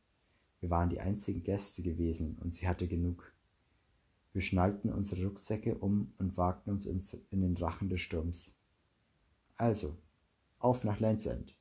[0.59, 3.33] Wir waren die einzigen Gäste gewesen und sie hatte genug.
[4.33, 8.54] Wir schnallten unsere Rucksäcke um und wagten uns in den Rachen des Sturms.
[9.57, 9.97] Also,
[10.59, 11.55] auf nach Lands End.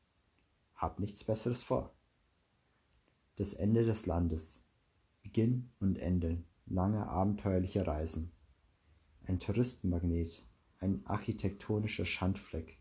[0.74, 1.95] Hab nichts Besseres vor.
[3.36, 4.64] Das Ende des Landes.
[5.22, 8.32] Beginn und Ende langer abenteuerlicher Reisen.
[9.26, 10.45] Ein Touristenmagnet,
[10.80, 12.80] ein architektonischer Schandfleck,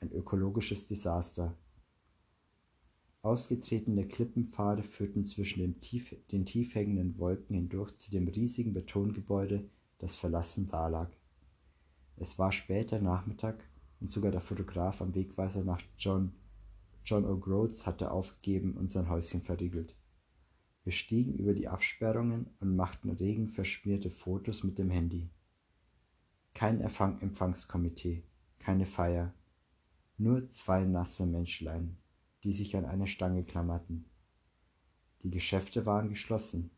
[0.00, 1.54] ein ökologisches Desaster.
[3.20, 9.68] Ausgetretene Klippenpfade führten zwischen den tief, den tief hängenden Wolken hindurch zu dem riesigen Betongebäude,
[9.98, 11.10] das verlassen dalag.
[12.16, 13.62] Es war später Nachmittag
[14.00, 16.32] und sogar der Fotograf am Wegweiser nach John,
[17.04, 19.96] John O'Groats hatte aufgegeben und sein Häuschen verriegelt.
[20.84, 25.30] Wir stiegen über die Absperrungen und machten regenverschmierte Fotos mit dem Handy.
[26.54, 28.22] Kein Empfang Empfangskomitee,
[28.58, 29.34] keine Feier,
[30.16, 31.96] nur zwei nasse Menschlein,
[32.42, 34.04] die sich an eine Stange klammerten.
[35.22, 36.70] Die Geschäfte waren geschlossen,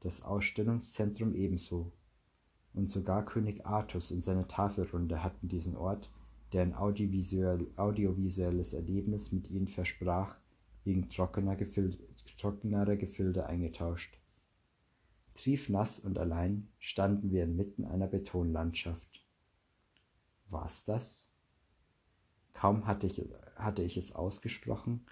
[0.00, 1.92] das Ausstellungszentrum ebenso,
[2.72, 6.10] und sogar König Artus in seiner Tafelrunde hatten diesen Ort
[6.54, 10.36] der ein audiovisuell, audiovisuelles Erlebnis mit ihnen versprach,
[10.84, 11.56] gegen trockenere
[12.96, 14.20] Gefilde eingetauscht.
[15.34, 19.26] Triefnass und allein standen wir inmitten einer Betonlandschaft.
[20.48, 21.28] War's das?
[22.52, 23.20] Kaum hatte ich,
[23.56, 25.04] hatte ich es ausgesprochen,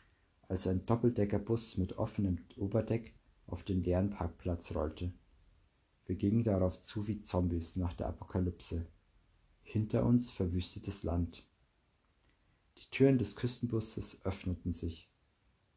[0.48, 3.14] als ein Doppeldeckerbus mit offenem Oberdeck
[3.48, 5.12] auf den leeren Parkplatz rollte.
[6.06, 8.86] Wir gingen darauf zu wie Zombies nach der Apokalypse.
[9.62, 11.44] Hinter uns verwüstetes Land.
[12.78, 15.10] Die Türen des Küstenbusses öffneten sich.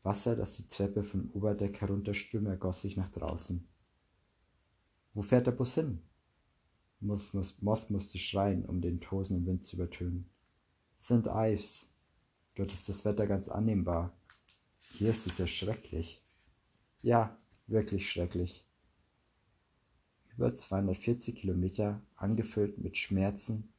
[0.03, 3.67] Wasser, das die Treppe vom Oberdeck herunterströmte, ergoss sich nach draußen.
[5.13, 6.01] Wo fährt der Bus hin?
[6.99, 10.29] Moth, muss, Moth musste schreien, um den tosenden Wind zu übertönen.
[10.97, 11.27] St.
[11.27, 11.89] Ives.
[12.55, 14.15] Dort ist das Wetter ganz annehmbar.
[14.93, 16.21] Hier ist es ja schrecklich.
[17.01, 18.65] Ja, wirklich schrecklich.
[20.35, 23.73] Über 240 Kilometer, angefüllt mit Schmerzen,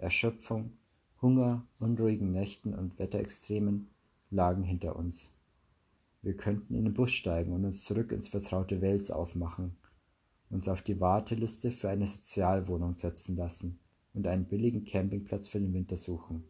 [0.00, 0.72] Erschöpfung,
[1.20, 3.88] Hunger, unruhigen Nächten und Wetterextremen,
[4.30, 5.32] lagen hinter uns.
[6.22, 9.76] Wir könnten in den Bus steigen und uns zurück ins vertraute Wels aufmachen,
[10.48, 13.78] uns auf die Warteliste für eine Sozialwohnung setzen lassen
[14.14, 16.44] und einen billigen Campingplatz für den Winter suchen.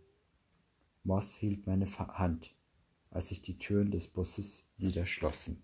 [1.03, 2.55] Moth hielt meine Hand,
[3.11, 5.63] als sich die Türen des Busses wieder schlossen.